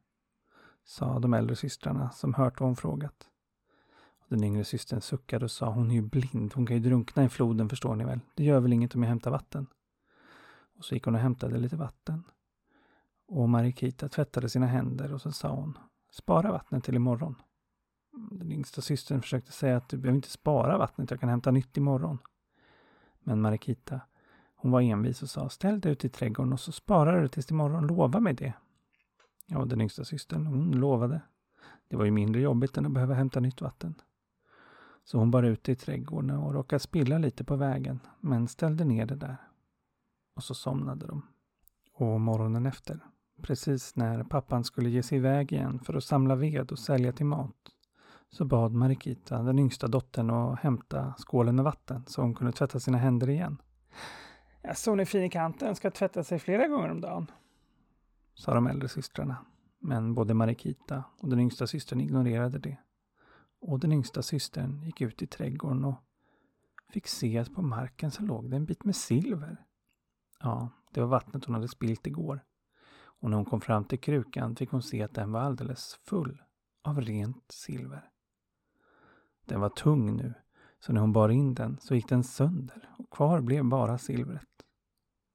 sa 0.83 1.19
de 1.19 1.33
äldre 1.33 1.55
systrarna 1.55 2.11
som 2.11 2.33
hört 2.33 2.59
vad 2.59 2.69
hon 2.69 2.75
frågat. 2.75 3.30
Den 4.31 4.43
yngre 4.43 4.63
systern 4.63 5.01
suckade 5.01 5.45
och 5.45 5.51
sa 5.51 5.69
hon 5.69 5.91
är 5.91 5.95
ju 5.95 6.01
blind, 6.01 6.53
hon 6.53 6.65
kan 6.65 6.75
ju 6.75 6.83
drunkna 6.83 7.23
i 7.23 7.29
floden 7.29 7.69
förstår 7.69 7.95
ni 7.95 8.03
väl. 8.03 8.19
Det 8.35 8.43
gör 8.43 8.59
väl 8.59 8.73
inget 8.73 8.95
om 8.95 9.03
jag 9.03 9.09
hämtar 9.09 9.31
vatten. 9.31 9.67
Och 10.77 10.85
så 10.85 10.93
gick 10.93 11.03
hon 11.03 11.15
och 11.15 11.21
hämtade 11.21 11.57
lite 11.57 11.75
vatten. 11.75 12.23
Och 13.27 13.50
Marikita 13.50 14.09
tvättade 14.09 14.50
sina 14.50 14.65
händer 14.65 15.13
och 15.13 15.21
så 15.21 15.31
sa 15.31 15.50
hon 15.50 15.77
Spara 16.11 16.51
vattnet 16.51 16.83
till 16.83 16.95
imorgon. 16.95 17.35
Mm, 18.13 18.39
den 18.39 18.51
yngsta 18.51 18.81
systern 18.81 19.21
försökte 19.21 19.51
säga 19.51 19.77
att 19.77 19.89
du 19.89 19.97
behöver 19.97 20.15
inte 20.15 20.29
spara 20.29 20.77
vattnet, 20.77 21.11
jag 21.11 21.19
kan 21.19 21.29
hämta 21.29 21.51
nytt 21.51 21.77
imorgon. 21.77 22.17
Men 23.19 23.41
Marikita, 23.41 24.01
hon 24.55 24.71
var 24.71 24.81
envis 24.81 25.23
och 25.23 25.29
sa 25.29 25.50
ställ 25.50 25.79
dig 25.79 25.91
ut 25.91 26.05
i 26.05 26.09
trädgården 26.09 26.53
och 26.53 26.59
så 26.59 26.71
sparar 26.71 27.21
du 27.21 27.27
tills 27.27 27.51
imorgon, 27.51 27.88
lova 27.88 28.19
mig 28.19 28.33
det. 28.33 28.53
Ja, 29.47 29.65
den 29.65 29.81
yngsta 29.81 30.05
systern, 30.05 30.45
hon 30.45 30.71
lovade. 30.71 31.21
Det 31.88 31.95
var 31.95 32.05
ju 32.05 32.11
mindre 32.11 32.41
jobbigt 32.41 32.77
än 32.77 32.85
att 32.85 32.91
behöva 32.91 33.13
hämta 33.13 33.39
nytt 33.39 33.61
vatten. 33.61 33.95
Så 35.03 35.17
hon 35.17 35.31
bar 35.31 35.43
ut 35.43 35.70
i 35.70 35.75
trädgården 35.75 36.38
och 36.38 36.53
råkade 36.53 36.79
spilla 36.79 37.17
lite 37.17 37.43
på 37.43 37.55
vägen, 37.55 38.00
men 38.20 38.48
ställde 38.48 38.86
ner 38.86 39.05
det 39.05 39.15
där. 39.15 39.38
Och 40.36 40.43
så 40.43 40.55
somnade 40.55 41.08
de. 41.08 41.25
Och 41.93 42.22
morgonen 42.22 42.65
efter, 42.65 43.00
precis 43.41 43.96
när 43.96 44.24
pappan 44.24 44.63
skulle 44.63 44.89
ge 44.89 45.03
sig 45.03 45.17
iväg 45.17 45.53
igen 45.53 45.79
för 45.79 45.93
att 45.93 46.03
samla 46.03 46.36
ved 46.36 46.72
och 46.72 46.79
sälja 46.79 47.12
till 47.12 47.25
mat, 47.25 47.55
så 48.29 48.46
bad 48.46 48.74
Marikita, 48.74 49.43
den 49.43 49.60
yngsta 49.60 49.88
dottern, 49.88 50.29
att 50.29 50.60
hämta 50.60 51.13
skålen 51.17 51.55
med 51.55 51.65
vatten 51.65 52.03
så 52.08 52.22
hon 52.22 52.36
kunde 52.36 52.51
tvätta 52.53 52.79
sina 52.79 52.98
händer 52.98 53.29
igen. 53.29 53.62
Jag 54.62 54.77
såg 54.77 54.98
ni 54.98 55.05
fin 55.05 55.24
i 55.24 55.29
kanten, 55.29 55.75
ska 55.75 55.91
tvätta 55.91 56.24
sig 56.24 56.39
flera 56.39 56.67
gånger 56.67 56.89
om 56.89 57.01
dagen, 57.01 57.31
sa 58.34 58.53
de 58.53 58.67
äldre 58.67 58.89
systrarna. 58.89 59.38
Men 59.79 60.13
både 60.13 60.34
Marikita 60.34 61.03
och 61.20 61.29
den 61.29 61.39
yngsta 61.39 61.67
systern 61.67 62.01
ignorerade 62.01 62.60
det. 62.60 62.77
Och 63.61 63.79
den 63.79 63.91
yngsta 63.91 64.21
systern 64.21 64.83
gick 64.83 65.01
ut 65.01 65.21
i 65.21 65.27
trädgården 65.27 65.85
och 65.85 65.95
fick 66.89 67.07
se 67.07 67.37
att 67.37 67.53
på 67.53 67.61
marken 67.61 68.11
så 68.11 68.21
låg 68.23 68.49
det 68.49 68.55
en 68.55 68.65
bit 68.65 68.83
med 68.83 68.95
silver. 68.95 69.65
Ja, 70.39 70.69
det 70.91 71.01
var 71.01 71.07
vattnet 71.07 71.45
hon 71.45 71.55
hade 71.55 71.67
spilt 71.67 72.07
igår. 72.07 72.43
Och 73.03 73.29
när 73.29 73.37
hon 73.37 73.45
kom 73.45 73.61
fram 73.61 73.85
till 73.85 73.99
krukan 73.99 74.55
fick 74.55 74.69
hon 74.69 74.81
se 74.81 75.03
att 75.03 75.13
den 75.13 75.31
var 75.31 75.39
alldeles 75.41 75.99
full 76.05 76.41
av 76.83 77.01
rent 77.01 77.51
silver. 77.51 78.09
Den 79.45 79.61
var 79.61 79.69
tung 79.69 80.15
nu, 80.15 80.33
så 80.79 80.93
när 80.93 81.01
hon 81.01 81.13
bar 81.13 81.29
in 81.29 81.53
den 81.53 81.77
så 81.79 81.95
gick 81.95 82.09
den 82.09 82.23
sönder 82.23 82.89
och 82.97 83.09
kvar 83.09 83.41
blev 83.41 83.65
bara 83.65 83.97
silvret. 83.97 84.47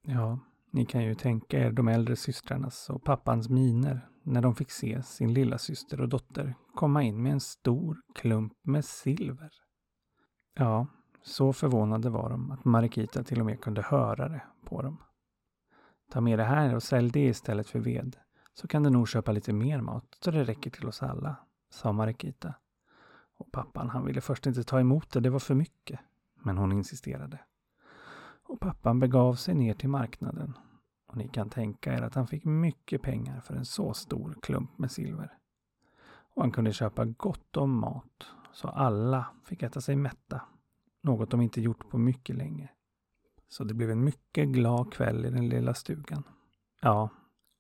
Ja, 0.03 0.39
ni 0.71 0.87
kan 0.87 1.05
ju 1.05 1.15
tänka 1.15 1.59
er 1.59 1.73
de 1.73 1.89
äldre 1.89 2.17
systrarnas 2.17 2.91
och 2.91 3.05
pappans 3.05 3.49
miner 3.49 4.09
när 4.23 4.43
de 4.43 4.55
fick 4.55 4.71
se 4.71 5.03
sin 5.03 5.35
lilla 5.35 5.59
syster 5.59 6.01
och 6.01 6.09
dotter 6.09 6.55
komma 6.75 7.03
in 7.03 7.23
med 7.23 7.33
en 7.33 7.41
stor 7.41 8.03
klump 8.15 8.53
med 8.63 8.85
silver. 8.85 9.51
Ja, 10.55 10.87
så 11.23 11.53
förvånade 11.53 12.11
var 12.11 12.31
de 12.31 12.51
att 12.51 12.65
Marikita 12.65 13.23
till 13.23 13.41
och 13.41 13.47
med 13.47 13.61
kunde 13.61 13.83
höra 13.83 14.29
det 14.29 14.43
på 14.65 14.83
dem. 14.83 15.03
Ta 16.13 16.21
med 16.21 16.39
det 16.39 16.45
här 16.45 16.75
och 16.75 16.83
sälj 16.83 17.11
det 17.11 17.27
istället 17.27 17.69
för 17.69 17.79
ved, 17.79 18.17
så 18.55 18.69
kan 18.69 18.83
du 18.83 18.91
nog 18.91 19.09
köpa 19.09 19.33
lite 19.33 19.53
mer 19.53 19.81
mat 19.81 20.19
så 20.21 20.31
det 20.31 20.45
räcker 20.45 20.71
till 20.71 20.87
oss 20.87 21.03
alla, 21.03 21.37
sa 21.71 21.93
Marikita. 21.93 22.55
Och 23.39 23.53
pappan 23.53 23.89
han 23.89 24.05
ville 24.05 24.21
först 24.21 24.47
inte 24.47 24.65
ta 24.65 24.81
emot 24.81 25.11
det, 25.11 25.21
det 25.21 25.31
var 25.31 25.39
för 25.39 25.55
mycket. 25.55 26.01
Men 26.35 26.59
hon 26.59 26.73
insisterade. 26.73 27.39
Och 28.49 28.61
pappan 28.61 29.01
begav 29.01 29.35
sig 29.35 29.55
ner 29.55 29.75
till 29.75 29.89
marknaden 29.89 30.53
och 31.07 31.17
ni 31.17 31.29
kan 31.29 31.51
tänka 31.51 31.95
er 31.95 32.03
att 32.03 32.15
han 32.15 32.27
fick 32.27 32.45
mycket 32.45 33.03
pengar 33.03 33.41
för 33.41 33.55
en 33.55 33.65
så 33.65 33.95
stor 33.95 34.37
klump 34.43 34.79
med 34.79 34.91
silver. 34.91 35.39
Och 36.35 36.43
han 36.43 36.53
kunde 36.53 36.73
köpa 36.73 37.05
gott 37.05 37.57
om 37.57 37.71
mat, 37.81 38.27
så 38.53 38.69
alla 38.69 39.27
fick 39.45 39.63
äta 39.63 39.81
sig 39.81 39.97
mätta. 39.97 40.43
Något 41.03 41.31
de 41.31 41.41
inte 41.41 41.61
gjort 41.61 41.91
på 41.91 41.99
mycket 41.99 42.37
länge. 42.37 42.71
Så 43.49 43.65
det 43.65 43.75
blev 43.75 43.91
en 43.91 44.05
mycket 44.05 44.49
glad 44.49 44.93
kväll 44.93 45.25
i 45.25 45.31
den 45.31 45.49
lilla 45.49 45.75
stugan. 45.75 46.23
Ja, 46.81 47.11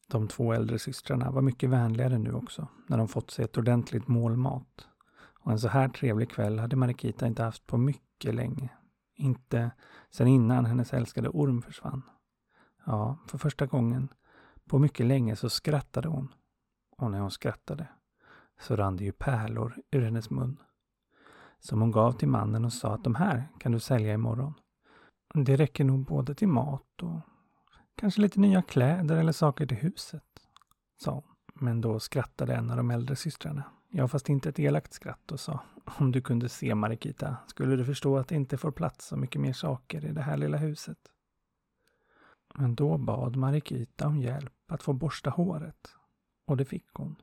de 0.09 0.29
två 0.29 0.53
äldre 0.53 0.79
systrarna 0.79 1.31
var 1.31 1.43
mycket 1.43 1.71
vänligare 1.71 2.19
nu 2.19 2.33
också, 2.33 2.69
när 2.87 2.99
de 2.99 3.09
fått 3.09 3.31
sig 3.31 3.45
ett 3.45 3.59
ordentligt 3.59 4.09
mål 4.09 4.37
mat. 4.37 4.89
Och 5.41 5.53
en 5.53 5.59
så 5.59 5.69
här 5.69 5.89
trevlig 5.89 6.31
kväll 6.31 6.59
hade 6.59 6.77
Marikita 6.77 7.27
inte 7.27 7.43
haft 7.43 7.67
på 7.67 7.77
mycket 7.77 8.35
länge. 8.35 8.71
Inte 9.17 9.71
sedan 10.11 10.29
innan 10.29 10.65
hennes 10.65 10.93
älskade 10.93 11.29
orm 11.29 11.63
försvann. 11.63 12.03
Ja, 12.85 13.19
för 13.27 13.39
första 13.39 13.67
gången 13.67 14.09
på 14.69 14.79
mycket 14.79 15.07
länge 15.07 15.37
så 15.37 15.51
skrattade 15.51 16.09
hon. 16.09 16.35
Och 16.97 17.11
när 17.11 17.21
hon 17.21 17.31
skrattade 17.31 17.89
så 18.61 18.77
rann 18.77 18.97
det 18.97 19.05
ju 19.05 19.13
pärlor 19.13 19.83
ur 19.91 20.03
hennes 20.03 20.31
mun. 20.31 20.57
Som 21.59 21.81
hon 21.81 21.91
gav 21.91 22.13
till 22.13 22.29
mannen 22.29 22.65
och 22.65 22.73
sa 22.73 22.95
att 22.95 23.05
de 23.05 23.15
här 23.15 23.49
kan 23.59 23.73
du 23.73 23.81
sälja 23.81 24.15
imorgon. 24.15 24.55
Det 25.35 25.57
räcker 25.57 25.85
nog 25.85 26.05
både 26.05 26.35
till 26.35 26.49
mat 26.49 27.03
och 27.03 27.21
kanske 27.95 28.21
lite 28.21 28.41
nya 28.41 28.63
kläder 28.63 29.17
eller 29.17 29.33
saker 29.33 29.67
till 29.67 29.77
huset, 29.77 30.25
sa 31.03 31.13
hon. 31.13 31.23
Men 31.55 31.81
då 31.81 32.01
skrattade 32.01 32.55
en 32.55 32.71
av 32.71 32.77
de 32.77 32.91
äldre 32.91 33.17
systrarna. 33.17 33.65
Ja, 33.89 34.09
fast 34.09 34.29
inte 34.29 34.49
ett 34.49 34.59
elakt 34.59 34.93
skratt 34.93 35.33
och 35.33 35.41
sa 35.41 35.61
om 35.99 36.13
du 36.13 36.21
kunde 36.21 36.49
se 36.49 36.75
Marikita 36.75 37.37
skulle 37.47 37.77
du 37.77 37.85
förstå 37.85 38.19
att 38.19 38.29
det 38.29 38.35
inte 38.35 38.57
får 38.57 38.71
plats 38.71 39.07
så 39.07 39.17
mycket 39.17 39.41
mer 39.41 39.53
saker 39.53 40.05
i 40.05 40.13
det 40.13 40.23
här 40.23 40.37
lilla 40.37 40.57
huset. 40.57 40.99
Men 42.55 42.75
då 42.75 42.99
bad 42.99 43.37
Marikita 43.37 44.07
om 44.07 44.21
hjälp 44.21 44.53
att 44.73 44.83
få 44.83 44.93
borsta 44.93 45.31
håret. 45.31 45.95
Och 46.47 46.57
det 46.57 46.65
fick 46.65 46.89
hon. 46.93 47.17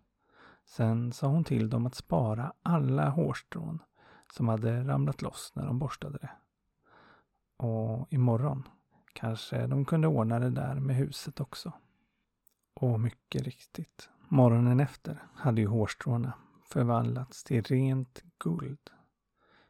Sen 0.66 1.12
sa 1.12 1.28
hon 1.28 1.44
till 1.44 1.70
dem 1.70 1.86
att 1.86 1.96
spara 1.96 2.54
alla 2.62 3.10
hårstrån 3.10 3.80
som 4.34 4.48
hade 4.48 4.84
ramlat 4.84 5.22
loss 5.22 5.52
när 5.56 5.66
de 5.66 5.80
borstade 5.80 6.18
det. 6.18 6.32
Och 7.58 8.08
imorgon 8.14 8.68
kanske 9.14 9.68
de 9.68 9.86
kunde 9.86 10.08
ordna 10.08 10.40
det 10.40 10.50
där 10.50 10.76
med 10.76 10.96
huset 10.96 11.40
också. 11.40 11.72
Och 12.74 13.00
mycket 13.00 13.42
riktigt, 13.42 14.10
morgonen 14.28 14.80
efter 14.80 15.24
hade 15.36 15.62
ju 15.62 15.68
hårstråna 15.68 16.34
förvandlats 16.74 17.44
till 17.44 17.64
rent 17.64 18.24
guld. 18.40 18.90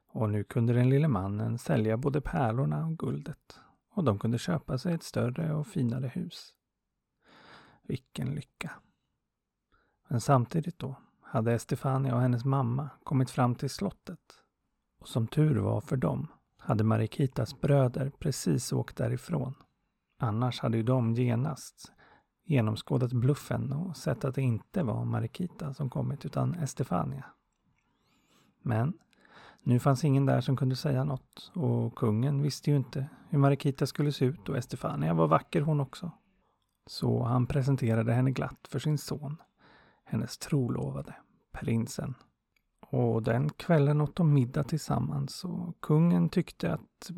Och 0.07 0.29
nu 0.29 0.43
kunde 0.43 0.73
den 0.73 0.89
lille 0.89 1.07
mannen 1.07 1.57
sälja 1.57 1.97
både 1.97 2.21
pärlorna 2.21 2.85
och 2.85 2.97
guldet 2.97 3.59
och 3.89 4.03
de 4.03 4.19
kunde 4.19 4.37
köpa 4.37 4.77
sig 4.77 4.93
ett 4.93 5.03
större 5.03 5.53
och 5.53 5.67
finare 5.67 6.07
hus. 6.07 6.53
Vilken 7.83 8.35
lycka! 8.35 8.71
Men 10.07 10.21
samtidigt 10.21 10.79
då 10.79 10.95
hade 11.21 11.53
Estefania 11.53 12.15
och 12.15 12.21
hennes 12.21 12.45
mamma 12.45 12.89
kommit 13.03 13.31
fram 13.31 13.55
till 13.55 13.69
slottet. 13.69 14.43
Och 14.99 15.07
som 15.07 15.27
tur 15.27 15.55
var 15.55 15.81
för 15.81 15.97
dem 15.97 16.27
hade 16.57 16.83
Marikitas 16.83 17.61
bröder 17.61 18.11
precis 18.19 18.73
åkt 18.73 18.97
därifrån. 18.97 19.53
Annars 20.19 20.59
hade 20.59 20.77
ju 20.77 20.83
de 20.83 21.13
genast 21.13 21.92
genomskådat 22.45 23.13
bluffen 23.13 23.73
och 23.73 23.97
sett 23.97 24.25
att 24.25 24.35
det 24.35 24.41
inte 24.41 24.83
var 24.83 25.05
Marikita 25.05 25.73
som 25.73 25.89
kommit 25.89 26.25
utan 26.25 26.55
Estefania. 26.55 27.25
Men 28.61 28.93
nu 29.63 29.79
fanns 29.79 30.03
ingen 30.03 30.25
där 30.25 30.41
som 30.41 30.57
kunde 30.57 30.75
säga 30.75 31.03
något 31.03 31.51
och 31.53 31.95
kungen 31.95 32.41
visste 32.41 32.69
ju 32.69 32.75
inte 32.77 33.09
hur 33.29 33.39
Marikita 33.39 33.87
skulle 33.87 34.11
se 34.11 34.25
ut 34.25 34.49
och 34.49 34.57
Estefania 34.57 35.13
var 35.13 35.27
vacker 35.27 35.61
hon 35.61 35.79
också. 35.79 36.11
Så 36.87 37.23
han 37.23 37.45
presenterade 37.45 38.13
henne 38.13 38.31
glatt 38.31 38.67
för 38.69 38.79
sin 38.79 38.97
son, 38.97 39.37
hennes 40.03 40.37
trolovade, 40.37 41.15
prinsen. 41.51 42.15
Och 42.89 43.23
den 43.23 43.49
kvällen 43.49 44.01
åt 44.01 44.15
de 44.15 44.33
middag 44.33 44.63
tillsammans 44.63 45.43
och 45.43 45.81
kungen 45.81 46.29
tyckte 46.29 46.73
att 46.73 47.11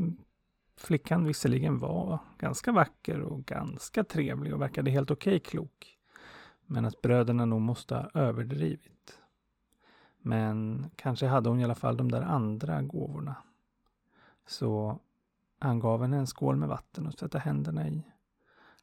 flickan 0.78 1.26
visserligen 1.26 1.80
var 1.80 2.20
ganska 2.38 2.72
vacker 2.72 3.20
och 3.20 3.46
ganska 3.46 4.04
trevlig 4.04 4.54
och 4.54 4.62
verkade 4.62 4.92
helt 4.92 5.12
okej 5.12 5.36
okay 5.36 5.50
klok. 5.50 5.98
Men 6.66 6.86
att 6.86 7.02
bröderna 7.02 7.46
nog 7.46 7.62
måste 7.62 7.96
ha 7.96 8.10
överdrivit. 8.14 9.20
Men 10.18 10.86
kanske 10.96 11.28
hade 11.28 11.50
hon 11.50 11.60
i 11.60 11.64
alla 11.64 11.76
fall 11.76 11.98
de 11.98 12.12
där 12.12 12.22
andra 12.22 12.82
gåvorna. 12.82 13.36
Så 14.48 15.00
han 15.60 15.80
gav 15.80 16.02
henne 16.02 16.18
en 16.18 16.28
skål 16.28 16.56
med 16.56 16.70
vatten 16.70 17.08
att 17.08 17.18
tvätta 17.18 17.38
händerna 17.38 17.88
i. 17.88 18.04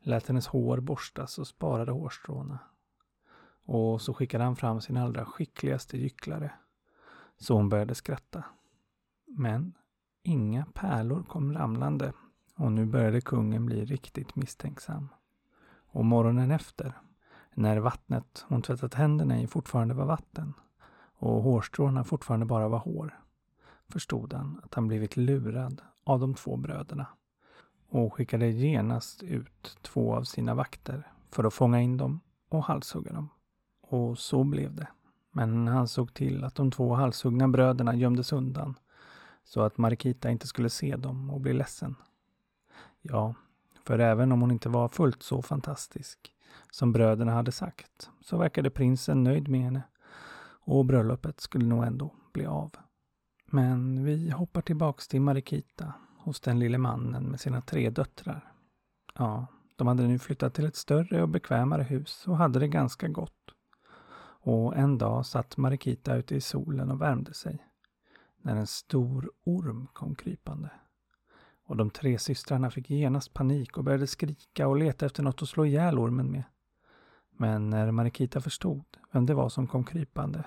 Lät 0.00 0.28
hennes 0.28 0.46
hår 0.46 0.80
borstas 0.80 1.38
och 1.38 1.46
sparade 1.46 1.92
hårstråna. 1.92 2.58
Och 3.64 4.02
så 4.02 4.14
skickade 4.14 4.44
han 4.44 4.56
fram 4.56 4.80
sin 4.80 4.96
allra 4.96 5.24
skickligaste 5.24 5.98
gycklare. 5.98 6.52
Så 7.36 7.54
hon 7.54 7.68
började 7.68 7.94
skratta. 7.94 8.44
Men 9.26 9.74
inga 10.22 10.66
pärlor 10.74 11.22
kom 11.22 11.54
ramlande 11.54 12.12
och 12.56 12.72
nu 12.72 12.86
började 12.86 13.20
kungen 13.20 13.66
bli 13.66 13.84
riktigt 13.84 14.36
misstänksam. 14.36 15.08
Och 15.86 16.04
morgonen 16.04 16.50
efter, 16.50 16.92
när 17.54 17.78
vattnet 17.78 18.44
hon 18.48 18.62
tvättat 18.62 18.94
händerna 18.94 19.40
i 19.40 19.46
fortfarande 19.46 19.94
var 19.94 20.06
vatten, 20.06 20.54
och 21.14 21.42
hårstråna 21.42 22.04
fortfarande 22.04 22.46
bara 22.46 22.68
var 22.68 22.78
hår, 22.78 23.20
förstod 23.88 24.32
han 24.32 24.60
att 24.64 24.74
han 24.74 24.88
blivit 24.88 25.16
lurad 25.16 25.82
av 26.04 26.20
de 26.20 26.34
två 26.34 26.56
bröderna 26.56 27.06
och 27.88 28.14
skickade 28.14 28.48
genast 28.48 29.22
ut 29.22 29.78
två 29.82 30.14
av 30.14 30.22
sina 30.24 30.54
vakter 30.54 31.12
för 31.30 31.44
att 31.44 31.54
fånga 31.54 31.80
in 31.80 31.96
dem 31.96 32.20
och 32.48 32.64
halshugga 32.64 33.12
dem. 33.12 33.28
Och 33.80 34.18
så 34.18 34.44
blev 34.44 34.74
det. 34.74 34.88
Men 35.30 35.68
han 35.68 35.88
såg 35.88 36.14
till 36.14 36.44
att 36.44 36.54
de 36.54 36.70
två 36.70 36.94
halshuggna 36.94 37.48
bröderna 37.48 37.94
gömdes 37.94 38.32
undan 38.32 38.78
så 39.44 39.60
att 39.60 39.78
Marikita 39.78 40.30
inte 40.30 40.46
skulle 40.46 40.70
se 40.70 40.96
dem 40.96 41.30
och 41.30 41.40
bli 41.40 41.52
ledsen. 41.52 41.96
Ja, 43.02 43.34
för 43.84 43.98
även 43.98 44.32
om 44.32 44.40
hon 44.40 44.50
inte 44.50 44.68
var 44.68 44.88
fullt 44.88 45.22
så 45.22 45.42
fantastisk 45.42 46.32
som 46.70 46.92
bröderna 46.92 47.32
hade 47.32 47.52
sagt 47.52 48.10
så 48.20 48.36
verkade 48.36 48.70
prinsen 48.70 49.24
nöjd 49.24 49.48
med 49.48 49.60
henne 49.60 49.82
och 50.64 50.84
bröllopet 50.84 51.40
skulle 51.40 51.66
nog 51.66 51.84
ändå 51.84 52.14
bli 52.32 52.46
av. 52.46 52.70
Men 53.46 54.04
vi 54.04 54.30
hoppar 54.30 54.62
tillbaks 54.62 55.08
till 55.08 55.20
Marikita 55.20 55.92
hos 56.18 56.40
den 56.40 56.58
lille 56.58 56.78
mannen 56.78 57.24
med 57.24 57.40
sina 57.40 57.60
tre 57.60 57.90
döttrar. 57.90 58.52
Ja, 59.14 59.46
de 59.76 59.86
hade 59.86 60.02
nu 60.02 60.18
flyttat 60.18 60.54
till 60.54 60.66
ett 60.66 60.76
större 60.76 61.22
och 61.22 61.28
bekvämare 61.28 61.82
hus 61.82 62.24
och 62.26 62.36
hade 62.36 62.58
det 62.58 62.68
ganska 62.68 63.08
gott. 63.08 63.50
Och 64.44 64.76
en 64.76 64.98
dag 64.98 65.26
satt 65.26 65.56
Marikita 65.56 66.16
ute 66.16 66.34
i 66.34 66.40
solen 66.40 66.90
och 66.90 67.00
värmde 67.00 67.34
sig. 67.34 67.66
När 68.42 68.56
en 68.56 68.66
stor 68.66 69.32
orm 69.44 69.88
kom 69.92 70.14
krypande. 70.14 70.70
Och 71.64 71.76
de 71.76 71.90
tre 71.90 72.18
systrarna 72.18 72.70
fick 72.70 72.90
genast 72.90 73.34
panik 73.34 73.78
och 73.78 73.84
började 73.84 74.06
skrika 74.06 74.68
och 74.68 74.76
leta 74.76 75.06
efter 75.06 75.22
något 75.22 75.42
att 75.42 75.48
slå 75.48 75.66
ihjäl 75.66 75.98
ormen 75.98 76.30
med. 76.32 76.44
Men 77.30 77.70
när 77.70 77.90
Marikita 77.90 78.40
förstod 78.40 78.84
vem 79.12 79.26
det 79.26 79.34
var 79.34 79.48
som 79.48 79.66
kom 79.66 79.84
krypande 79.84 80.44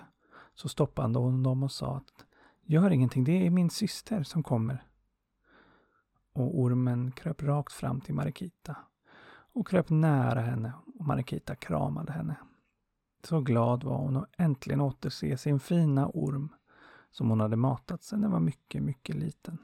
så 0.54 0.70
stoppade 0.70 1.20
hon 1.20 1.44
dem 1.44 1.64
och 1.64 1.72
sa 1.72 1.98
att 1.98 2.26
Gör 2.68 2.92
ingenting, 2.92 3.24
det 3.24 3.46
är 3.46 3.50
min 3.50 3.70
syster 3.70 4.24
som 4.24 4.44
kommer. 4.44 4.84
Och 6.34 6.60
ormen 6.60 7.12
kröp 7.12 7.44
rakt 7.44 7.74
fram 7.74 8.02
till 8.02 8.14
Marikita 8.14 8.76
och 9.54 9.68
kröp 9.68 9.90
nära 9.90 10.42
henne 10.42 10.74
och 11.00 11.06
Marikita 11.06 11.56
kramade 11.56 12.12
henne. 12.12 12.36
Så 13.24 13.42
glad 13.42 13.84
var 13.84 13.98
hon 13.98 14.18
att 14.18 14.30
äntligen 14.38 14.82
återse 14.82 15.38
sin 15.38 15.60
fina 15.60 16.08
orm 16.14 16.50
som 17.16 17.30
hon 17.30 17.40
hade 17.40 17.56
matat 17.56 18.04
sedan 18.04 18.22
den 18.22 18.32
var 18.32 18.40
mycket, 18.40 18.84
mycket 18.84 19.16
liten. 19.16 19.58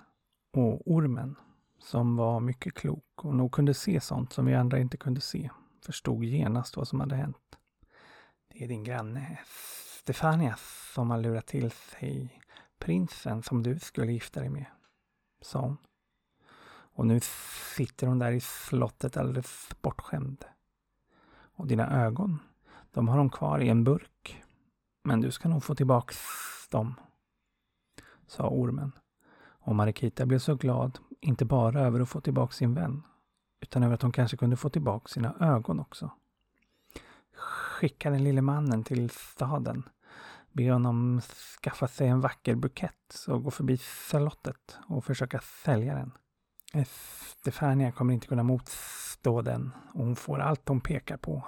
Och 0.53 0.91
ormen, 0.91 1.35
som 1.79 2.15
var 2.15 2.39
mycket 2.39 2.73
klok 2.73 3.25
och 3.25 3.35
nog 3.35 3.51
kunde 3.51 3.73
se 3.73 4.01
sånt 4.01 4.33
som 4.33 4.45
vi 4.45 4.55
andra 4.55 4.79
inte 4.79 4.97
kunde 4.97 5.21
se, 5.21 5.49
förstod 5.85 6.23
genast 6.23 6.77
vad 6.77 6.87
som 6.87 6.99
hade 6.99 7.15
hänt. 7.15 7.57
Det 8.47 8.63
är 8.63 8.67
din 8.67 8.83
granne 8.83 9.39
Stefania 10.01 10.55
som 10.93 11.09
har 11.09 11.17
lurat 11.17 11.47
till 11.47 11.71
sig 11.71 12.41
prinsen 12.79 13.43
som 13.43 13.63
du 13.63 13.79
skulle 13.79 14.11
gifta 14.11 14.39
dig 14.39 14.49
med, 14.49 14.65
sa 15.41 15.59
hon. 15.59 15.77
Och 16.71 17.05
nu 17.05 17.19
sitter 17.75 18.07
hon 18.07 18.19
där 18.19 18.31
i 18.31 18.39
slottet 18.39 19.17
alldeles 19.17 19.69
bortskämd. 19.81 20.45
Och 21.55 21.67
dina 21.67 22.03
ögon, 22.05 22.39
de 22.91 23.07
har 23.07 23.17
hon 23.17 23.29
kvar 23.29 23.59
i 23.59 23.69
en 23.69 23.83
burk. 23.83 24.43
Men 25.03 25.21
du 25.21 25.31
ska 25.31 25.49
nog 25.49 25.63
få 25.63 25.75
tillbaks 25.75 26.17
dem, 26.69 26.95
sa 28.31 28.49
ormen. 28.49 28.91
Och 29.63 29.75
Marikita 29.75 30.25
blev 30.25 30.39
så 30.39 30.55
glad, 30.55 30.99
inte 31.19 31.45
bara 31.45 31.81
över 31.81 31.99
att 31.99 32.09
få 32.09 32.21
tillbaka 32.21 32.53
sin 32.53 32.73
vän, 32.73 33.03
utan 33.59 33.83
över 33.83 33.93
att 33.93 34.01
hon 34.01 34.11
kanske 34.11 34.37
kunde 34.37 34.55
få 34.55 34.69
tillbaka 34.69 35.07
sina 35.07 35.35
ögon 35.39 35.79
också. 35.79 36.11
Skicka 37.35 38.09
den 38.09 38.23
lille 38.23 38.41
mannen 38.41 38.83
till 38.83 39.09
staden. 39.09 39.89
Be 40.51 40.71
honom 40.71 41.21
skaffa 41.61 41.87
sig 41.87 42.07
en 42.07 42.21
vacker 42.21 42.55
bukett 42.55 43.25
och 43.27 43.43
gå 43.43 43.51
förbi 43.51 43.77
slottet 43.77 44.77
och 44.87 45.05
försöka 45.05 45.39
sälja 45.39 45.95
den. 45.95 46.11
Stefania 47.41 47.91
kommer 47.91 48.13
inte 48.13 48.27
kunna 48.27 48.43
motstå 48.43 49.41
den 49.41 49.71
och 49.93 50.05
hon 50.05 50.15
får 50.15 50.39
allt 50.39 50.67
hon 50.67 50.81
pekar 50.81 51.17
på, 51.17 51.47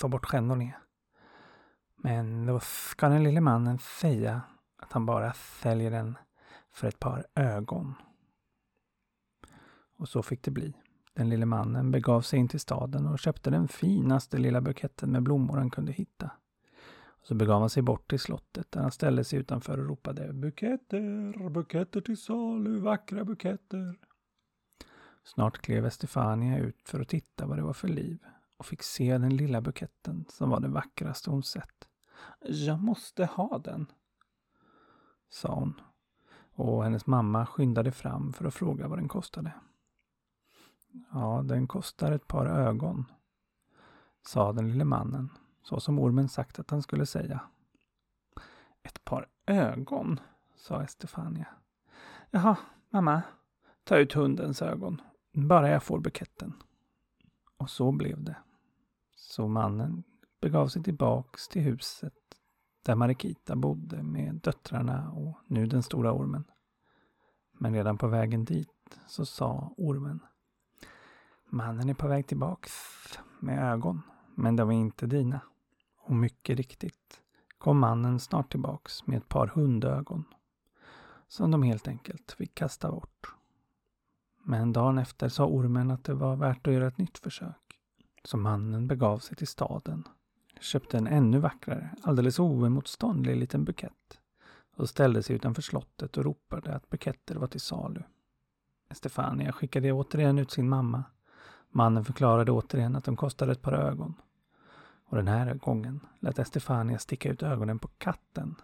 så 0.00 0.08
bortskämd 0.08 0.50
hon 0.50 0.62
är. 0.62 0.78
Men 1.96 2.46
då 2.46 2.60
ska 2.60 3.08
den 3.08 3.24
lille 3.24 3.40
mannen 3.40 3.78
säga 3.78 4.42
att 4.84 4.92
han 4.92 5.06
bara 5.06 5.32
säljer 5.32 5.90
den 5.90 6.18
för 6.72 6.88
ett 6.88 7.00
par 7.00 7.26
ögon. 7.34 7.94
Och 9.96 10.08
så 10.08 10.22
fick 10.22 10.42
det 10.42 10.50
bli. 10.50 10.74
Den 11.14 11.28
lille 11.28 11.46
mannen 11.46 11.90
begav 11.90 12.20
sig 12.20 12.38
in 12.38 12.48
till 12.48 12.60
staden 12.60 13.06
och 13.06 13.18
köpte 13.18 13.50
den 13.50 13.68
finaste 13.68 14.38
lilla 14.38 14.60
buketten 14.60 15.12
med 15.12 15.22
blommor 15.22 15.56
han 15.56 15.70
kunde 15.70 15.92
hitta. 15.92 16.30
Och 17.06 17.26
så 17.26 17.34
begav 17.34 17.60
han 17.60 17.70
sig 17.70 17.82
bort 17.82 18.10
till 18.10 18.20
slottet 18.20 18.72
där 18.72 18.80
han 18.80 18.90
ställde 18.90 19.24
sig 19.24 19.38
utanför 19.38 19.78
och 19.78 19.86
ropade 19.86 20.32
Buketter, 20.32 21.48
buketter 21.50 22.00
till 22.00 22.16
salu, 22.16 22.78
vackra 22.78 23.24
buketter. 23.24 23.98
Snart 25.24 25.58
klev 25.58 25.86
Estefania 25.86 26.58
ut 26.58 26.88
för 26.88 27.00
att 27.00 27.08
titta 27.08 27.46
vad 27.46 27.58
det 27.58 27.62
var 27.62 27.72
för 27.72 27.88
liv 27.88 28.18
och 28.56 28.66
fick 28.66 28.82
se 28.82 29.18
den 29.18 29.36
lilla 29.36 29.60
buketten 29.60 30.24
som 30.28 30.50
var 30.50 30.60
det 30.60 30.68
vackraste 30.68 31.30
hon 31.30 31.42
sett. 31.42 31.88
Jag 32.40 32.80
måste 32.80 33.24
ha 33.24 33.58
den, 33.58 33.86
sa 35.28 35.54
hon. 35.54 35.80
Och 36.54 36.84
hennes 36.84 37.06
mamma 37.06 37.46
skyndade 37.46 37.92
fram 37.92 38.32
för 38.32 38.44
att 38.44 38.54
fråga 38.54 38.88
vad 38.88 38.98
den 38.98 39.08
kostade. 39.08 39.52
Ja, 41.12 41.42
den 41.44 41.66
kostar 41.66 42.12
ett 42.12 42.26
par 42.26 42.46
ögon, 42.46 43.04
sa 44.26 44.52
den 44.52 44.68
lille 44.68 44.84
mannen, 44.84 45.30
så 45.62 45.80
som 45.80 45.98
ormen 45.98 46.28
sagt 46.28 46.58
att 46.58 46.70
han 46.70 46.82
skulle 46.82 47.06
säga. 47.06 47.40
Ett 48.82 49.04
par 49.04 49.28
ögon, 49.46 50.20
sa 50.56 50.82
Estefania. 50.82 51.46
Jaha, 52.30 52.56
mamma, 52.90 53.22
ta 53.84 53.96
ut 53.96 54.12
hundens 54.12 54.62
ögon 54.62 55.00
bara 55.34 55.68
jag 55.70 55.82
får 55.82 56.00
buketten. 56.00 56.52
Och 57.56 57.70
så 57.70 57.92
blev 57.92 58.24
det. 58.24 58.36
Så 59.16 59.48
mannen 59.48 60.02
begav 60.40 60.68
sig 60.68 60.82
tillbaks 60.82 61.48
till 61.48 61.62
huset 61.62 62.14
där 62.84 62.94
Marikita 62.94 63.56
bodde 63.56 64.02
med 64.02 64.34
döttrarna 64.34 65.10
och 65.10 65.38
nu 65.46 65.66
den 65.66 65.82
stora 65.82 66.12
ormen. 66.12 66.44
Men 67.52 67.74
redan 67.74 67.98
på 67.98 68.06
vägen 68.08 68.44
dit 68.44 68.98
så 69.06 69.26
sa 69.26 69.74
ormen 69.76 70.20
Mannen 71.46 71.88
är 71.88 71.94
på 71.94 72.08
väg 72.08 72.26
tillbaks 72.26 72.72
med 73.40 73.72
ögon, 73.72 74.02
men 74.34 74.56
de 74.56 74.70
är 74.70 74.74
inte 74.74 75.06
dina. 75.06 75.40
Och 75.98 76.14
mycket 76.14 76.56
riktigt 76.56 77.22
kom 77.58 77.78
mannen 77.78 78.20
snart 78.20 78.50
tillbaks 78.50 79.06
med 79.06 79.16
ett 79.16 79.28
par 79.28 79.46
hundögon 79.46 80.24
som 81.26 81.50
de 81.50 81.62
helt 81.62 81.88
enkelt 81.88 82.32
fick 82.32 82.54
kasta 82.54 82.90
bort. 82.90 83.34
Men 84.42 84.72
dagen 84.72 84.98
efter 84.98 85.28
sa 85.28 85.46
ormen 85.46 85.90
att 85.90 86.04
det 86.04 86.14
var 86.14 86.36
värt 86.36 86.66
att 86.66 86.72
göra 86.72 86.86
ett 86.86 86.98
nytt 86.98 87.18
försök. 87.18 87.80
Så 88.24 88.36
mannen 88.36 88.86
begav 88.86 89.18
sig 89.18 89.36
till 89.36 89.46
staden, 89.46 90.08
köpte 90.60 90.98
en 90.98 91.06
ännu 91.06 91.38
vackrare, 91.38 91.90
alldeles 92.02 92.38
oemotståndlig 92.38 93.36
liten 93.36 93.64
bukett 93.64 94.20
och 94.76 94.88
ställde 94.88 95.22
sig 95.22 95.36
utanför 95.36 95.62
slottet 95.62 96.16
och 96.16 96.24
ropade 96.24 96.74
att 96.74 96.90
buketter 96.90 97.34
var 97.34 97.46
till 97.46 97.60
salu. 97.60 98.02
Stefania 98.90 99.52
skickade 99.52 99.92
återigen 99.92 100.38
ut 100.38 100.50
sin 100.50 100.68
mamma. 100.68 101.04
Mannen 101.68 102.04
förklarade 102.04 102.52
återigen 102.52 102.96
att 102.96 103.04
de 103.04 103.16
kostade 103.16 103.52
ett 103.52 103.62
par 103.62 103.72
ögon. 103.72 104.14
Och 105.04 105.16
den 105.16 105.28
här 105.28 105.54
gången 105.54 106.00
lät 106.20 106.38
Estefania 106.38 106.98
sticka 106.98 107.30
ut 107.30 107.42
ögonen 107.42 107.78
på 107.78 107.88
katten. 107.88 108.54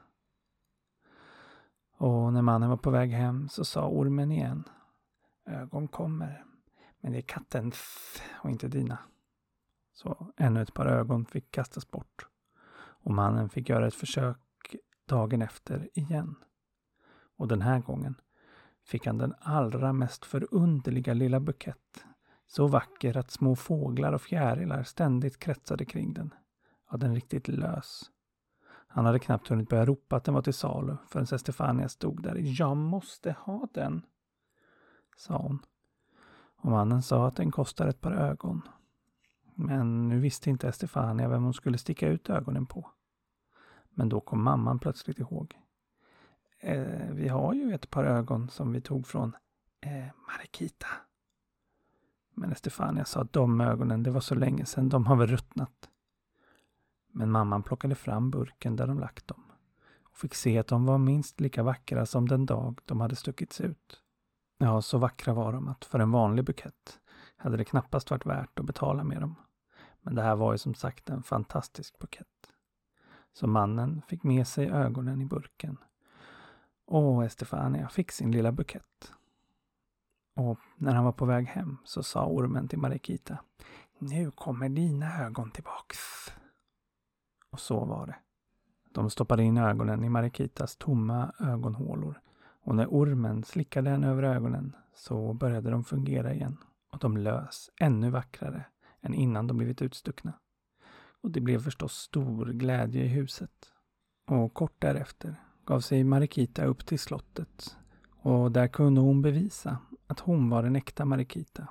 Och 1.97 2.33
när 2.33 2.43
mannen 2.43 2.71
var 2.71 2.77
på 2.77 2.91
väg 2.91 3.11
hem 3.11 3.49
så 3.49 3.65
sa 3.65 3.89
ormen 3.89 4.33
igen 4.33 4.65
ögon 5.47 5.89
kommer. 5.89 6.45
Men 7.01 7.13
det 7.13 7.19
är 7.19 7.23
kattens 7.23 7.77
och 8.33 8.51
inte 8.51 8.69
dina. 8.69 8.99
Så 9.93 10.33
ännu 10.37 10.63
ett 10.63 10.75
par 10.75 10.87
ögon 10.87 11.27
fick 11.27 11.51
kastas 11.51 11.91
bort. 11.91 12.27
Och 12.77 13.15
mannen 13.15 13.49
fick 13.49 13.69
göra 13.69 13.87
ett 13.87 13.95
försök 13.95 14.77
dagen 15.07 15.43
efter 15.43 15.89
igen. 15.95 16.35
Och 17.37 17.49
den 17.49 17.63
här 17.63 17.81
gången 17.81 18.15
fick 18.85 19.07
han 19.07 19.19
den 19.19 19.35
allra 19.41 19.93
mest 19.93 20.25
förunderliga 20.25 21.15
lilla 21.15 21.41
bukett. 21.41 22.05
Så 22.47 22.67
vacker 22.67 23.17
att 23.17 23.31
små 23.31 23.57
fåglar 23.57 24.13
och 24.13 24.23
fjärilar 24.23 24.83
ständigt 24.83 25.39
kretsade 25.39 25.85
kring 25.85 26.15
den. 26.15 26.35
Ja, 26.91 26.97
den 26.97 27.15
riktigt 27.15 27.49
lös. 27.49 28.11
Han 28.93 29.07
hade 29.07 29.19
knappt 29.19 29.49
hunnit 29.49 29.69
börja 29.69 29.87
ropa 29.87 30.17
att 30.17 30.25
den 30.25 30.35
var 30.35 30.43
till 30.43 30.55
salu 30.55 30.97
förrän 31.09 31.39
Stefania 31.39 31.89
stod 31.89 32.23
där. 32.23 32.37
Jag 32.37 32.77
måste 32.77 33.37
ha 33.39 33.69
den! 33.75 34.03
sa 35.17 35.37
hon. 35.37 35.59
Och 36.57 36.71
mannen 36.71 37.03
sa 37.03 37.27
att 37.27 37.37
den 37.37 37.51
kostar 37.51 37.89
ett 37.89 38.01
par 38.01 38.13
ögon. 38.13 38.63
Men 39.63 40.09
nu 40.09 40.19
visste 40.19 40.51
inte 40.51 40.69
Estefania 40.69 41.29
vem 41.29 41.43
hon 41.43 41.55
skulle 41.55 41.79
sticka 41.79 42.09
ut 42.09 42.31
ögonen 42.31 42.67
på. 42.67 42.91
Men 43.91 44.09
då 44.09 44.21
kom 44.21 44.43
mamman 44.43 44.79
plötsligt 44.79 45.19
ihåg. 45.19 45.59
Eh, 46.61 47.11
vi 47.11 47.29
har 47.29 47.55
ju 47.55 47.75
ett 47.75 47.91
par 47.91 48.05
ögon 48.05 48.49
som 48.49 48.73
vi 48.73 48.81
tog 48.81 49.07
från 49.07 49.37
eh, 49.81 50.07
Marikita. 50.27 50.87
Men 52.35 52.53
Estefania 52.53 53.05
sa 53.05 53.21
att 53.21 53.33
de 53.33 53.61
ögonen, 53.61 54.03
det 54.03 54.11
var 54.11 54.21
så 54.21 54.35
länge 54.35 54.67
sedan, 54.67 54.89
de 54.89 55.07
har 55.07 55.17
väl 55.17 55.27
ruttnat. 55.27 55.89
Men 57.13 57.31
mamman 57.31 57.63
plockade 57.63 57.95
fram 57.95 58.31
burken 58.31 58.77
där 58.77 58.87
de 58.87 58.99
lagt 58.99 59.29
dem 59.29 59.43
och 60.03 60.19
fick 60.19 60.35
se 60.35 60.59
att 60.59 60.67
de 60.67 60.87
var 60.87 60.99
minst 60.99 61.41
lika 61.41 61.63
vackra 61.63 62.07
som 62.07 62.29
den 62.29 62.47
dag 62.47 62.81
de 62.85 63.01
hade 63.01 63.17
stuckits 63.17 63.61
ut. 63.61 64.03
Ja, 64.59 64.83
så 64.83 64.99
vackra 64.99 65.35
var 65.35 65.53
de 65.53 65.69
att 65.69 65.85
för 65.85 65.99
en 65.99 66.11
vanlig 66.11 66.45
bukett 66.45 67.01
hade 67.37 67.57
det 67.57 67.65
knappast 67.65 68.11
varit 68.11 68.27
värt 68.27 68.59
att 68.59 68.67
betala 68.67 69.05
med 69.05 69.21
dem. 69.21 69.35
Men 70.03 70.15
det 70.15 70.23
här 70.23 70.37
var 70.37 70.53
ju 70.53 70.59
som 70.59 70.75
sagt 70.75 71.11
en 71.11 71.23
fantastisk 71.23 71.99
bukett. 71.99 72.27
Så 73.33 73.47
mannen 73.47 74.03
fick 74.09 74.23
med 74.23 74.47
sig 74.47 74.71
ögonen 74.71 75.21
i 75.21 75.25
burken. 75.25 75.77
Och 76.87 77.25
Estefania 77.25 77.89
fick 77.89 78.13
sin 78.13 78.33
lilla 78.33 78.53
bukett. 78.53 79.13
Och 80.35 80.59
när 80.77 80.95
han 80.95 81.05
var 81.05 81.13
på 81.13 81.25
väg 81.25 81.47
hem 81.47 81.77
så 81.85 82.03
sa 82.03 82.27
ormen 82.27 82.69
till 82.69 82.79
Marikita. 82.79 83.39
Nu 83.99 84.31
kommer 84.31 84.69
dina 84.69 85.25
ögon 85.27 85.51
tillbaks. 85.51 85.99
Och 87.51 87.61
så 87.61 87.85
var 87.85 88.07
det. 88.07 88.17
De 88.93 89.11
stoppade 89.11 89.43
in 89.43 89.57
ögonen 89.57 90.05
i 90.05 90.09
Marikitas 90.09 90.77
tomma 90.77 91.33
ögonhålor 91.39 92.21
och 92.63 92.75
när 92.75 92.87
ormen 92.87 93.45
slickade 93.45 93.91
henne 93.91 94.09
över 94.09 94.23
ögonen 94.23 94.77
så 94.95 95.33
började 95.33 95.71
de 95.71 95.85
fungera 95.85 96.35
igen 96.35 96.57
och 96.91 96.99
de 96.99 97.17
lös 97.17 97.71
ännu 97.81 98.11
vackrare 98.11 98.65
än 99.03 99.15
innan 99.15 99.47
de 99.47 99.57
blivit 99.57 99.83
utstuckna. 99.83 100.33
Och 101.23 101.31
det 101.31 101.41
blev 101.41 101.63
förstås 101.63 101.95
stor 101.95 102.47
glädje 102.47 103.05
i 103.05 103.09
huset. 103.09 103.73
Och 104.27 104.55
kort 104.55 104.75
därefter 104.79 105.37
gav 105.65 105.81
sig 105.81 106.05
Marikita 106.05 106.65
upp 106.65 106.87
till 106.87 106.99
slottet 106.99 107.77
och 108.23 108.53
där 108.53 108.69
kunde 108.69 109.01
hon 109.01 109.23
bevisa 109.23 109.79
att 110.07 110.21
hon 110.21 110.51
var 110.51 110.63
den 110.63 110.77
äkta 110.77 111.05
Marikita. 111.05 111.69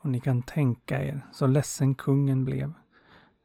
Och 0.00 0.10
ni 0.10 0.20
kan 0.20 0.42
tänka 0.42 1.04
er 1.04 1.26
så 1.32 1.46
ledsen 1.46 1.94
kungen 1.94 2.44
blev 2.44 2.72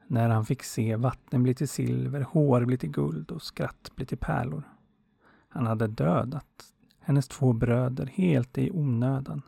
när 0.08 0.30
han 0.30 0.46
fick 0.46 0.64
se 0.64 0.96
vatten 0.96 1.44
bli 1.44 1.56
till 1.56 1.70
silver, 1.70 2.22
hår 2.22 2.66
bli 2.66 2.78
till 2.78 2.92
guld 2.92 3.32
och 3.32 3.42
skratt 3.42 3.92
bli 3.96 4.06
till 4.06 4.18
pärlor. 4.18 4.64
Han 5.50 5.68
hade 5.68 5.88
dödat 5.88 6.74
hennes 7.00 7.28
två 7.28 7.54
bröder 7.54 8.06
helt 8.06 8.58
i 8.58 8.72
onödan. 8.72 9.42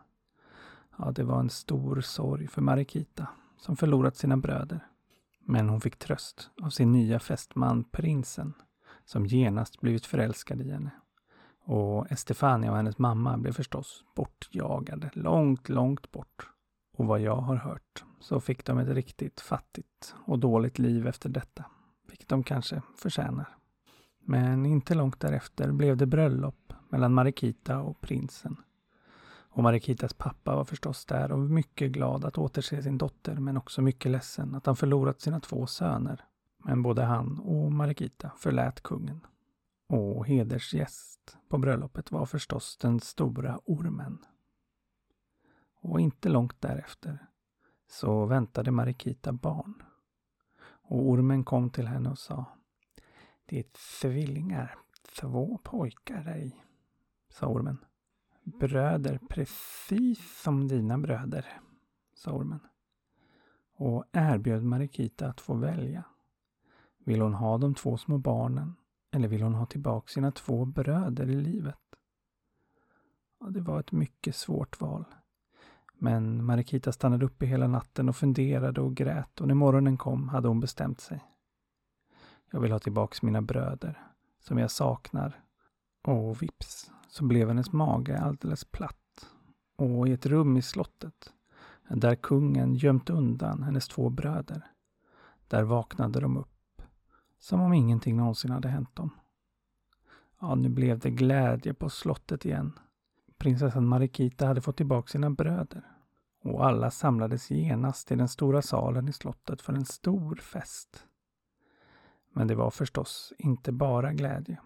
Ja, 0.97 1.11
det 1.11 1.23
var 1.23 1.39
en 1.39 1.49
stor 1.49 2.01
sorg 2.01 2.47
för 2.47 2.61
Marikita 2.61 3.27
som 3.63 3.75
förlorat 3.75 4.17
sina 4.17 4.37
bröder. 4.37 4.87
Men 5.45 5.69
hon 5.69 5.81
fick 5.81 5.99
tröst 5.99 6.49
av 6.61 6.69
sin 6.69 6.91
nya 6.91 7.19
fästman 7.19 7.83
prinsen 7.83 8.53
som 9.05 9.25
genast 9.25 9.81
blivit 9.81 10.05
förälskad 10.05 10.61
i 10.61 10.71
henne. 10.71 10.91
Och 11.65 12.11
Estefania 12.11 12.71
och 12.71 12.77
hennes 12.77 12.97
mamma 12.97 13.37
blev 13.37 13.51
förstås 13.51 14.03
bortjagade 14.15 15.09
långt, 15.13 15.69
långt 15.69 16.11
bort. 16.11 16.49
Och 16.97 17.05
vad 17.05 17.21
jag 17.21 17.35
har 17.35 17.55
hört 17.55 18.03
så 18.19 18.39
fick 18.39 18.65
de 18.65 18.77
ett 18.77 18.87
riktigt 18.87 19.41
fattigt 19.41 20.15
och 20.25 20.39
dåligt 20.39 20.79
liv 20.79 21.07
efter 21.07 21.29
detta. 21.29 21.65
Vilket 22.09 22.29
de 22.29 22.43
kanske 22.43 22.81
förtjänar. 22.97 23.57
Men 24.19 24.65
inte 24.65 24.95
långt 24.95 25.19
därefter 25.19 25.71
blev 25.71 25.97
det 25.97 26.05
bröllop 26.05 26.73
mellan 26.89 27.13
Marikita 27.13 27.79
och 27.79 28.01
prinsen. 28.01 28.57
Och 29.53 29.63
Marikitas 29.63 30.13
pappa 30.13 30.55
var 30.55 30.63
förstås 30.63 31.05
där 31.05 31.31
och 31.31 31.39
mycket 31.39 31.91
glad 31.91 32.25
att 32.25 32.37
återse 32.37 32.83
sin 32.83 32.97
dotter 32.97 33.35
men 33.35 33.57
också 33.57 33.81
mycket 33.81 34.11
ledsen 34.11 34.55
att 34.55 34.65
han 34.65 34.75
förlorat 34.75 35.21
sina 35.21 35.39
två 35.39 35.67
söner. 35.67 36.25
Men 36.57 36.83
både 36.83 37.03
han 37.03 37.39
och 37.39 37.71
Marikita 37.71 38.31
förlät 38.37 38.83
kungen. 38.83 39.25
Och 39.87 40.27
hedersgäst 40.27 41.37
på 41.49 41.57
bröllopet 41.57 42.11
var 42.11 42.25
förstås 42.25 42.77
den 42.77 42.99
stora 42.99 43.59
ormen. 43.65 44.25
Och 45.81 45.99
inte 45.99 46.29
långt 46.29 46.61
därefter 46.61 47.27
så 47.89 48.25
väntade 48.25 48.71
Marikita 48.71 49.31
barn. 49.31 49.83
Och 50.61 51.09
ormen 51.09 51.43
kom 51.43 51.69
till 51.69 51.87
henne 51.87 52.09
och 52.09 52.19
sa 52.19 52.45
Det 53.45 53.59
är 53.59 53.65
tvillingar, 54.01 54.75
två 55.19 55.59
pojkar 55.63 56.23
där 56.23 56.37
i, 56.37 56.55
sa 57.29 57.47
ormen. 57.47 57.77
Bröder 58.43 59.19
precis 59.29 60.41
som 60.41 60.67
dina 60.67 60.97
bröder, 60.97 61.45
sa 62.13 62.31
ormen. 62.31 62.59
Och 63.75 64.05
erbjöd 64.11 64.63
Marikita 64.63 65.27
att 65.27 65.41
få 65.41 65.53
välja. 65.53 66.03
Vill 66.97 67.21
hon 67.21 67.33
ha 67.33 67.57
de 67.57 67.75
två 67.75 67.97
små 67.97 68.17
barnen 68.17 68.75
eller 69.11 69.27
vill 69.27 69.41
hon 69.41 69.55
ha 69.55 69.65
tillbaka 69.65 70.07
sina 70.07 70.31
två 70.31 70.65
bröder 70.65 71.29
i 71.29 71.35
livet? 71.35 71.79
Ja, 73.39 73.45
det 73.45 73.61
var 73.61 73.79
ett 73.79 73.91
mycket 73.91 74.35
svårt 74.35 74.81
val. 74.81 75.05
Men 75.97 76.45
Marikita 76.45 76.91
stannade 76.91 77.25
uppe 77.25 77.45
hela 77.45 77.67
natten 77.67 78.09
och 78.09 78.15
funderade 78.15 78.81
och 78.81 78.95
grät 78.95 79.41
och 79.41 79.47
när 79.47 79.55
morgonen 79.55 79.97
kom 79.97 80.29
hade 80.29 80.47
hon 80.47 80.59
bestämt 80.59 80.99
sig. 81.01 81.23
Jag 82.51 82.59
vill 82.59 82.71
ha 82.71 82.79
tillbaks 82.79 83.21
mina 83.21 83.41
bröder, 83.41 84.01
som 84.39 84.57
jag 84.57 84.71
saknar. 84.71 85.43
Och 86.01 86.41
vips, 86.41 86.91
så 87.13 87.23
blev 87.23 87.47
hennes 87.47 87.71
mage 87.71 88.19
alldeles 88.19 88.65
platt. 88.65 89.29
Och 89.75 90.07
i 90.07 90.11
ett 90.11 90.25
rum 90.25 90.57
i 90.57 90.61
slottet, 90.61 91.33
där 91.89 92.15
kungen 92.15 92.75
gömt 92.75 93.09
undan 93.09 93.63
hennes 93.63 93.87
två 93.87 94.09
bröder, 94.09 94.71
där 95.47 95.63
vaknade 95.63 96.19
de 96.19 96.37
upp, 96.37 96.81
som 97.39 97.61
om 97.61 97.73
ingenting 97.73 98.17
någonsin 98.17 98.51
hade 98.51 98.67
hänt 98.67 98.95
dem. 98.95 99.09
Ja, 100.39 100.55
nu 100.55 100.69
blev 100.69 100.99
det 100.99 101.09
glädje 101.09 101.73
på 101.73 101.89
slottet 101.89 102.45
igen. 102.45 102.79
Prinsessan 103.37 103.87
Marikita 103.87 104.45
hade 104.47 104.61
fått 104.61 104.77
tillbaka 104.77 105.07
sina 105.07 105.29
bröder 105.29 105.83
och 106.43 106.65
alla 106.65 106.91
samlades 106.91 107.51
genast 107.51 108.11
i 108.11 108.15
den 108.15 108.27
stora 108.27 108.61
salen 108.61 109.07
i 109.07 109.13
slottet 109.13 109.61
för 109.61 109.73
en 109.73 109.85
stor 109.85 110.35
fest. 110.35 111.05
Men 112.31 112.47
det 112.47 112.55
var 112.55 112.71
förstås 112.71 113.33
inte 113.37 113.71
bara 113.71 114.13
glädje. 114.13 114.57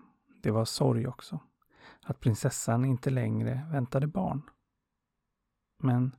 Det 0.42 0.52
var 0.52 0.66
sorg 0.66 1.08
också. 1.08 1.40
Att 2.10 2.20
prinsessan 2.20 2.86
inte 2.86 3.10
längre 3.10 3.68
väntade 3.72 4.08
barn. 4.08 4.42
Men 5.80 6.16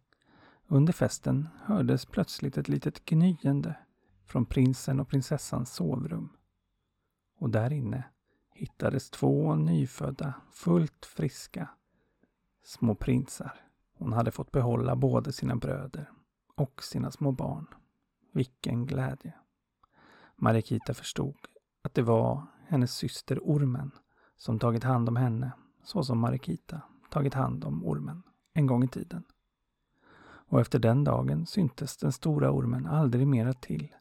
under 0.67 0.93
festen 0.93 1.49
hördes 1.65 2.07
plötsligt 2.07 2.59
ett 2.59 2.69
litet 2.69 3.05
gnyende 3.05 3.77
från 4.25 4.47
prinsen 4.47 5.01
och 5.01 5.09
prinsessans 5.09 5.73
sovrum. 5.73 6.37
Och 7.39 7.51
där 7.51 7.73
inne 7.73 8.05
hittades 8.55 9.11
två 9.11 9.55
nyfödda, 9.55 10.35
fullt 10.53 11.07
friska 11.07 11.69
små 12.63 12.95
prinsar. 12.95 13.61
Hon 13.99 14.13
hade 14.13 14.31
fått 14.31 14.53
behålla 14.53 14.97
både 14.97 15.33
sina 15.33 15.57
bröder 15.57 16.11
och 16.55 16.83
sina 16.83 17.11
små 17.11 17.33
barn. 17.33 17.67
Vilken 18.33 18.87
glädje! 18.87 19.35
Marikita 20.37 20.95
förstod 20.95 21.39
att 21.83 21.95
det 21.95 22.03
var 22.03 22.47
hennes 22.67 22.95
syster 22.95 23.39
Ormen 23.43 23.91
som 24.37 24.59
tagit 24.59 24.85
hand 24.85 25.09
om 25.09 25.17
henne 25.17 25.53
så 25.89 26.03
som 26.05 26.19
Marikita 26.19 26.81
tagit 27.11 27.35
hand 27.35 27.65
om 27.65 27.87
ormen 27.87 28.23
en 28.55 28.67
gång 28.67 28.85
i 28.85 28.89
tiden. 28.89 29.25
Och 30.21 30.61
efter 30.61 30.79
den 30.79 31.05
dagen 31.05 31.47
syntes 31.47 31.97
den 31.97 32.13
stora 32.13 32.51
ormen 32.51 32.87
aldrig 32.87 33.27
mera 33.27 33.53
till. 33.53 33.95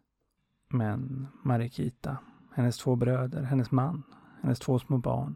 Men 0.70 1.28
Marikita, 1.44 2.18
hennes 2.54 2.78
två 2.78 2.96
bröder, 2.96 3.44
hennes 3.44 3.72
man, 3.72 4.04
hennes 4.42 4.60
två 4.60 4.80
små 4.80 4.98
barn, 4.98 5.36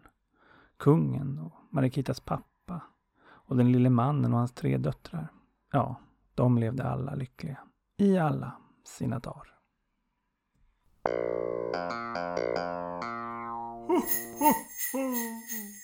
kungen 0.77 1.39
och 1.39 1.53
Marikitas 1.69 2.19
pappa 2.19 2.81
och 3.21 3.57
den 3.57 3.71
lille 3.71 3.89
mannen 3.89 4.33
och 4.33 4.39
hans 4.39 4.53
tre 4.53 4.77
döttrar, 4.77 5.27
ja, 5.71 5.95
de 6.35 6.57
levde 6.57 6.83
alla 6.83 7.15
lyckliga. 7.15 7.59
I 7.97 8.17
alla 8.17 8.51
sina 8.83 9.19
dagar. 9.19 9.47